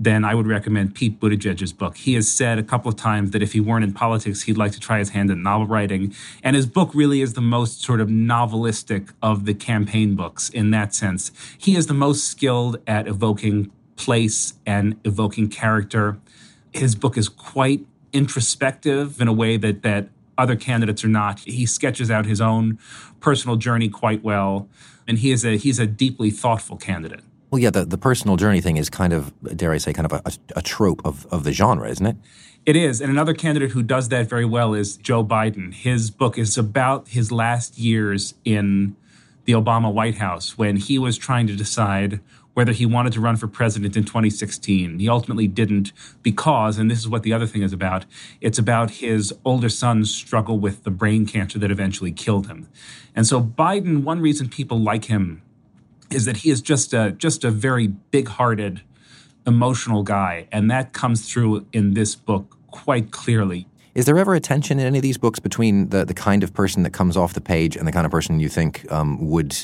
then 0.00 0.24
I 0.24 0.34
would 0.34 0.48
recommend 0.48 0.96
Pete 0.96 1.20
Buttigieg's 1.20 1.72
book. 1.72 1.96
He 1.96 2.14
has 2.14 2.28
said 2.28 2.58
a 2.58 2.64
couple 2.64 2.88
of 2.88 2.96
times 2.96 3.30
that 3.30 3.40
if 3.42 3.52
he 3.52 3.60
weren't 3.60 3.84
in 3.84 3.92
politics, 3.92 4.42
he'd 4.42 4.58
like 4.58 4.72
to 4.72 4.80
try 4.80 4.98
his 4.98 5.10
hand 5.10 5.30
at 5.30 5.38
novel 5.38 5.68
writing. 5.68 6.12
And 6.42 6.56
his 6.56 6.66
book 6.66 6.90
really 6.92 7.20
is 7.20 7.34
the 7.34 7.40
most 7.40 7.82
sort 7.82 8.00
of 8.00 8.08
novelistic 8.08 9.10
of 9.22 9.44
the 9.44 9.54
campaign 9.54 10.16
books 10.16 10.48
in 10.48 10.72
that 10.72 10.92
sense. 10.92 11.30
He 11.56 11.76
is 11.76 11.86
the 11.86 11.94
most 11.94 12.26
skilled 12.26 12.78
at 12.88 13.06
evoking 13.06 13.70
place 13.96 14.54
and 14.66 14.98
evoking 15.04 15.48
character. 15.48 16.18
His 16.72 16.94
book 16.94 17.16
is 17.16 17.28
quite 17.28 17.86
introspective 18.12 19.20
in 19.20 19.28
a 19.28 19.32
way 19.32 19.56
that 19.56 19.82
that 19.82 20.08
other 20.36 20.56
candidates 20.56 21.04
are 21.04 21.08
not. 21.08 21.40
He 21.40 21.66
sketches 21.66 22.10
out 22.10 22.26
his 22.26 22.40
own 22.40 22.78
personal 23.20 23.56
journey 23.56 23.88
quite 23.88 24.24
well, 24.24 24.68
and 25.06 25.18
he 25.18 25.30
is 25.30 25.44
a 25.44 25.56
he's 25.56 25.78
a 25.78 25.86
deeply 25.86 26.30
thoughtful 26.30 26.76
candidate. 26.76 27.20
Well, 27.50 27.60
yeah, 27.60 27.70
the, 27.70 27.84
the 27.84 27.98
personal 27.98 28.36
journey 28.36 28.60
thing 28.60 28.78
is 28.78 28.90
kind 28.90 29.12
of, 29.12 29.32
dare 29.56 29.70
I 29.70 29.78
say, 29.78 29.92
kind 29.92 30.10
of 30.10 30.20
a, 30.26 30.32
a 30.56 30.62
trope 30.62 31.00
of, 31.04 31.24
of 31.26 31.44
the 31.44 31.52
genre, 31.52 31.88
isn't 31.88 32.04
it? 32.04 32.16
It 32.66 32.74
is. 32.74 33.00
And 33.00 33.12
another 33.12 33.32
candidate 33.32 33.70
who 33.70 33.82
does 33.84 34.08
that 34.08 34.28
very 34.28 34.44
well 34.44 34.74
is 34.74 34.96
Joe 34.96 35.22
Biden. 35.22 35.72
His 35.72 36.10
book 36.10 36.36
is 36.36 36.58
about 36.58 37.06
his 37.08 37.30
last 37.30 37.78
years 37.78 38.34
in 38.44 38.96
the 39.44 39.52
Obama 39.52 39.92
White 39.92 40.16
House 40.16 40.58
when 40.58 40.78
he 40.78 40.98
was 40.98 41.16
trying 41.16 41.46
to 41.46 41.54
decide 41.54 42.18
whether 42.54 42.72
he 42.72 42.86
wanted 42.86 43.12
to 43.12 43.20
run 43.20 43.36
for 43.36 43.46
president 43.46 43.96
in 43.96 44.04
2016. 44.04 44.98
He 44.98 45.08
ultimately 45.08 45.46
didn't 45.46 45.92
because, 46.22 46.78
and 46.78 46.90
this 46.90 46.98
is 46.98 47.08
what 47.08 47.22
the 47.22 47.32
other 47.32 47.46
thing 47.46 47.62
is 47.62 47.72
about, 47.72 48.06
it's 48.40 48.58
about 48.58 48.92
his 48.92 49.34
older 49.44 49.68
son's 49.68 50.14
struggle 50.14 50.58
with 50.58 50.84
the 50.84 50.90
brain 50.90 51.26
cancer 51.26 51.58
that 51.58 51.70
eventually 51.70 52.12
killed 52.12 52.46
him. 52.46 52.68
And 53.14 53.26
so 53.26 53.42
Biden, 53.42 54.02
one 54.04 54.20
reason 54.20 54.48
people 54.48 54.80
like 54.80 55.06
him 55.06 55.42
is 56.10 56.24
that 56.24 56.38
he 56.38 56.50
is 56.50 56.60
just 56.60 56.94
a 56.94 57.12
just 57.12 57.44
a 57.44 57.50
very 57.50 57.88
big-hearted, 57.88 58.82
emotional 59.46 60.02
guy, 60.02 60.48
and 60.52 60.70
that 60.70 60.92
comes 60.92 61.30
through 61.30 61.66
in 61.72 61.94
this 61.94 62.14
book 62.14 62.56
quite 62.70 63.10
clearly. 63.10 63.66
Is 63.94 64.06
there 64.06 64.18
ever 64.18 64.34
a 64.34 64.40
tension 64.40 64.80
in 64.80 64.86
any 64.86 64.98
of 64.98 65.02
these 65.02 65.18
books 65.18 65.38
between 65.38 65.90
the, 65.90 66.04
the 66.04 66.14
kind 66.14 66.42
of 66.42 66.52
person 66.52 66.82
that 66.82 66.90
comes 66.90 67.16
off 67.16 67.34
the 67.34 67.40
page 67.40 67.76
and 67.76 67.86
the 67.86 67.92
kind 67.92 68.04
of 68.04 68.10
person 68.10 68.40
you 68.40 68.48
think 68.48 68.90
um, 68.90 69.30
would 69.30 69.56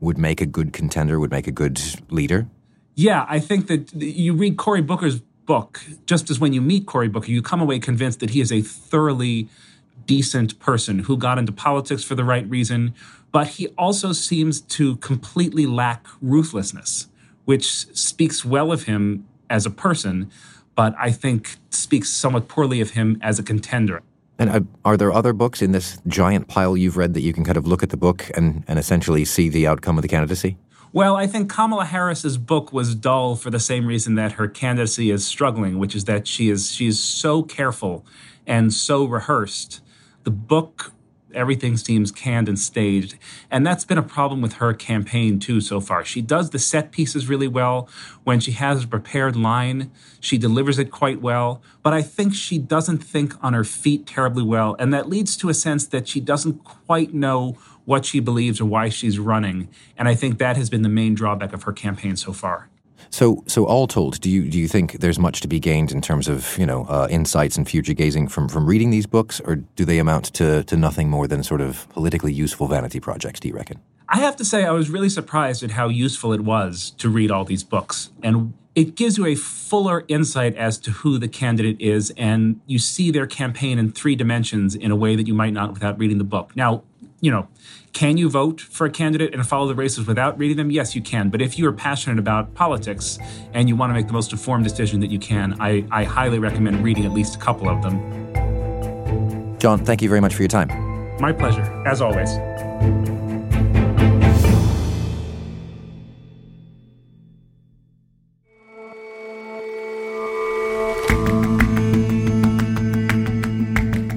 would 0.00 0.18
make 0.18 0.40
a 0.40 0.46
good 0.46 0.72
contender, 0.72 1.18
would 1.18 1.30
make 1.30 1.46
a 1.46 1.52
good 1.52 1.80
leader? 2.10 2.46
Yeah, 2.94 3.24
I 3.28 3.38
think 3.38 3.68
that 3.68 3.94
you 3.94 4.34
read 4.34 4.56
Cory 4.56 4.82
Booker's 4.82 5.20
book, 5.46 5.80
just 6.04 6.28
as 6.28 6.38
when 6.38 6.52
you 6.52 6.60
meet 6.60 6.84
Cory 6.84 7.08
Booker, 7.08 7.30
you 7.30 7.40
come 7.40 7.60
away 7.60 7.78
convinced 7.78 8.20
that 8.20 8.30
he 8.30 8.40
is 8.40 8.52
a 8.52 8.60
thoroughly 8.60 9.48
decent 10.04 10.58
person 10.58 11.00
who 11.00 11.16
got 11.16 11.38
into 11.38 11.52
politics 11.52 12.04
for 12.04 12.14
the 12.14 12.24
right 12.24 12.48
reason, 12.50 12.94
but 13.32 13.46
he 13.46 13.68
also 13.78 14.12
seems 14.12 14.60
to 14.60 14.96
completely 14.96 15.64
lack 15.64 16.06
ruthlessness, 16.20 17.08
which 17.46 17.86
speaks 17.96 18.44
well 18.44 18.72
of 18.72 18.84
him 18.84 19.26
as 19.48 19.64
a 19.64 19.70
person 19.70 20.30
but 20.78 20.94
I 20.96 21.10
think 21.10 21.56
speaks 21.70 22.08
somewhat 22.08 22.46
poorly 22.46 22.80
of 22.80 22.90
him 22.90 23.18
as 23.20 23.40
a 23.40 23.42
contender. 23.42 24.00
And 24.38 24.48
uh, 24.48 24.60
are 24.84 24.96
there 24.96 25.12
other 25.12 25.32
books 25.32 25.60
in 25.60 25.72
this 25.72 25.98
giant 26.06 26.46
pile 26.46 26.76
you've 26.76 26.96
read 26.96 27.14
that 27.14 27.22
you 27.22 27.32
can 27.32 27.42
kind 27.42 27.56
of 27.56 27.66
look 27.66 27.82
at 27.82 27.90
the 27.90 27.96
book 27.96 28.30
and, 28.36 28.62
and 28.68 28.78
essentially 28.78 29.24
see 29.24 29.48
the 29.48 29.66
outcome 29.66 29.98
of 29.98 30.02
the 30.02 30.08
candidacy? 30.08 30.56
Well, 30.92 31.16
I 31.16 31.26
think 31.26 31.50
Kamala 31.50 31.84
Harris's 31.84 32.38
book 32.38 32.72
was 32.72 32.94
dull 32.94 33.34
for 33.34 33.50
the 33.50 33.58
same 33.58 33.88
reason 33.88 34.14
that 34.14 34.32
her 34.34 34.46
candidacy 34.46 35.10
is 35.10 35.26
struggling, 35.26 35.80
which 35.80 35.96
is 35.96 36.04
that 36.04 36.28
she 36.28 36.48
is 36.48 36.70
she 36.70 36.86
is 36.86 37.02
so 37.02 37.42
careful 37.42 38.06
and 38.46 38.72
so 38.72 39.04
rehearsed. 39.04 39.80
The 40.22 40.30
book 40.30 40.92
everything 41.34 41.76
seems 41.76 42.10
canned 42.10 42.48
and 42.48 42.58
staged. 42.58 43.16
And 43.50 43.66
that's 43.66 43.84
been 43.84 43.98
a 43.98 44.02
problem 44.02 44.40
with 44.40 44.54
her 44.54 44.72
campaign 44.72 45.38
too 45.38 45.60
so 45.60 45.80
far. 45.80 46.04
She 46.04 46.20
does 46.22 46.50
the 46.50 46.58
set 46.58 46.92
pieces 46.92 47.28
really 47.28 47.48
well. 47.48 47.88
When 48.24 48.40
she 48.40 48.52
has 48.52 48.84
a 48.84 48.88
prepared 48.88 49.36
line, 49.36 49.90
she 50.20 50.38
delivers 50.38 50.78
it 50.78 50.90
quite 50.90 51.20
well. 51.20 51.62
But 51.82 51.92
I 51.92 52.02
think 52.02 52.34
she 52.34 52.58
doesn't 52.58 52.98
think 52.98 53.34
on 53.42 53.52
her 53.52 53.64
feet 53.64 54.06
terribly 54.06 54.42
well. 54.42 54.76
And 54.78 54.92
that 54.92 55.08
leads 55.08 55.36
to 55.38 55.48
a 55.48 55.54
sense 55.54 55.86
that 55.86 56.08
she 56.08 56.20
doesn't 56.20 56.64
quite 56.64 57.14
know 57.14 57.56
what 57.84 58.04
she 58.04 58.20
believes 58.20 58.60
or 58.60 58.66
why 58.66 58.88
she's 58.88 59.18
running. 59.18 59.68
And 59.96 60.08
I 60.08 60.14
think 60.14 60.38
that 60.38 60.56
has 60.56 60.68
been 60.68 60.82
the 60.82 60.88
main 60.88 61.14
drawback 61.14 61.52
of 61.52 61.62
her 61.62 61.72
campaign 61.72 62.16
so 62.16 62.32
far. 62.32 62.68
So, 63.10 63.42
so 63.46 63.64
all 63.64 63.86
told, 63.86 64.20
do 64.20 64.30
you 64.30 64.48
do 64.48 64.58
you 64.58 64.68
think 64.68 65.00
there's 65.00 65.18
much 65.18 65.40
to 65.40 65.48
be 65.48 65.58
gained 65.58 65.92
in 65.92 66.00
terms 66.00 66.28
of 66.28 66.56
you 66.58 66.66
know 66.66 66.84
uh, 66.88 67.08
insights 67.10 67.56
and 67.56 67.68
future 67.68 67.94
gazing 67.94 68.28
from 68.28 68.48
from 68.48 68.66
reading 68.66 68.90
these 68.90 69.06
books, 69.06 69.40
or 69.40 69.56
do 69.56 69.84
they 69.84 69.98
amount 69.98 70.26
to 70.34 70.64
to 70.64 70.76
nothing 70.76 71.08
more 71.08 71.26
than 71.26 71.42
sort 71.42 71.60
of 71.60 71.88
politically 71.90 72.32
useful 72.32 72.66
vanity 72.66 73.00
projects? 73.00 73.40
Do 73.40 73.48
you 73.48 73.54
reckon? 73.54 73.80
I 74.10 74.18
have 74.18 74.36
to 74.36 74.44
say, 74.44 74.64
I 74.64 74.70
was 74.70 74.88
really 74.88 75.10
surprised 75.10 75.62
at 75.62 75.72
how 75.72 75.88
useful 75.88 76.32
it 76.32 76.40
was 76.40 76.92
to 76.96 77.10
read 77.10 77.30
all 77.30 77.44
these 77.44 77.62
books, 77.62 78.10
and 78.22 78.54
it 78.74 78.94
gives 78.94 79.18
you 79.18 79.26
a 79.26 79.34
fuller 79.34 80.04
insight 80.08 80.54
as 80.56 80.78
to 80.78 80.92
who 80.92 81.18
the 81.18 81.28
candidate 81.28 81.80
is, 81.80 82.12
and 82.16 82.60
you 82.66 82.78
see 82.78 83.10
their 83.10 83.26
campaign 83.26 83.78
in 83.78 83.90
three 83.90 84.14
dimensions 84.14 84.74
in 84.74 84.90
a 84.90 84.96
way 84.96 85.16
that 85.16 85.26
you 85.26 85.34
might 85.34 85.52
not 85.52 85.72
without 85.72 85.98
reading 85.98 86.18
the 86.18 86.24
book. 86.24 86.54
Now, 86.54 86.84
you 87.20 87.30
know, 87.30 87.48
can 87.92 88.16
you 88.16 88.30
vote 88.30 88.60
for 88.60 88.86
a 88.86 88.90
candidate 88.90 89.34
and 89.34 89.46
follow 89.46 89.66
the 89.66 89.74
races 89.74 90.06
without 90.06 90.38
reading 90.38 90.56
them? 90.56 90.70
Yes, 90.70 90.94
you 90.94 91.02
can. 91.02 91.30
But 91.30 91.42
if 91.42 91.58
you 91.58 91.66
are 91.66 91.72
passionate 91.72 92.18
about 92.18 92.54
politics 92.54 93.18
and 93.52 93.68
you 93.68 93.76
want 93.76 93.90
to 93.90 93.94
make 93.94 94.06
the 94.06 94.12
most 94.12 94.30
informed 94.32 94.64
decision 94.64 95.00
that 95.00 95.10
you 95.10 95.18
can, 95.18 95.56
I, 95.60 95.84
I 95.90 96.04
highly 96.04 96.38
recommend 96.38 96.84
reading 96.84 97.04
at 97.04 97.12
least 97.12 97.36
a 97.36 97.38
couple 97.38 97.68
of 97.68 97.82
them. 97.82 97.98
John, 99.58 99.84
thank 99.84 100.02
you 100.02 100.08
very 100.08 100.20
much 100.20 100.34
for 100.34 100.42
your 100.42 100.48
time. 100.48 100.68
My 101.20 101.32
pleasure, 101.32 101.62
as 101.86 102.00
always. 102.00 102.36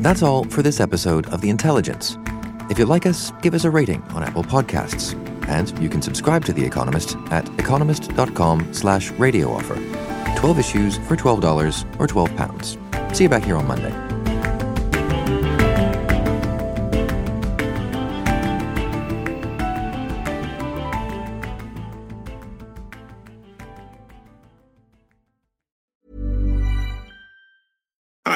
That's 0.03 0.21
all 0.23 0.43
for 0.45 0.61
this 0.61 0.79
episode 0.79 1.27
of 1.27 1.41
The 1.41 1.49
Intelligence. 1.49 2.17
If 2.71 2.79
you 2.79 2.85
like 2.85 3.05
us, 3.05 3.33
give 3.41 3.53
us 3.53 3.65
a 3.65 3.69
rating 3.69 4.01
on 4.13 4.23
Apple 4.23 4.43
Podcasts. 4.43 5.13
And 5.49 5.77
you 5.83 5.89
can 5.89 6.01
subscribe 6.01 6.45
to 6.45 6.53
The 6.53 6.63
Economist 6.63 7.17
at 7.29 7.45
economist.com 7.59 8.73
slash 8.73 9.11
radio 9.11 9.51
offer. 9.51 9.75
12 10.37 10.57
issues 10.57 10.97
for 10.99 11.17
$12 11.17 11.99
or 11.99 12.07
£12. 12.07 13.13
See 13.13 13.23
you 13.25 13.29
back 13.29 13.43
here 13.43 13.57
on 13.57 13.67
Monday. 13.67 14.10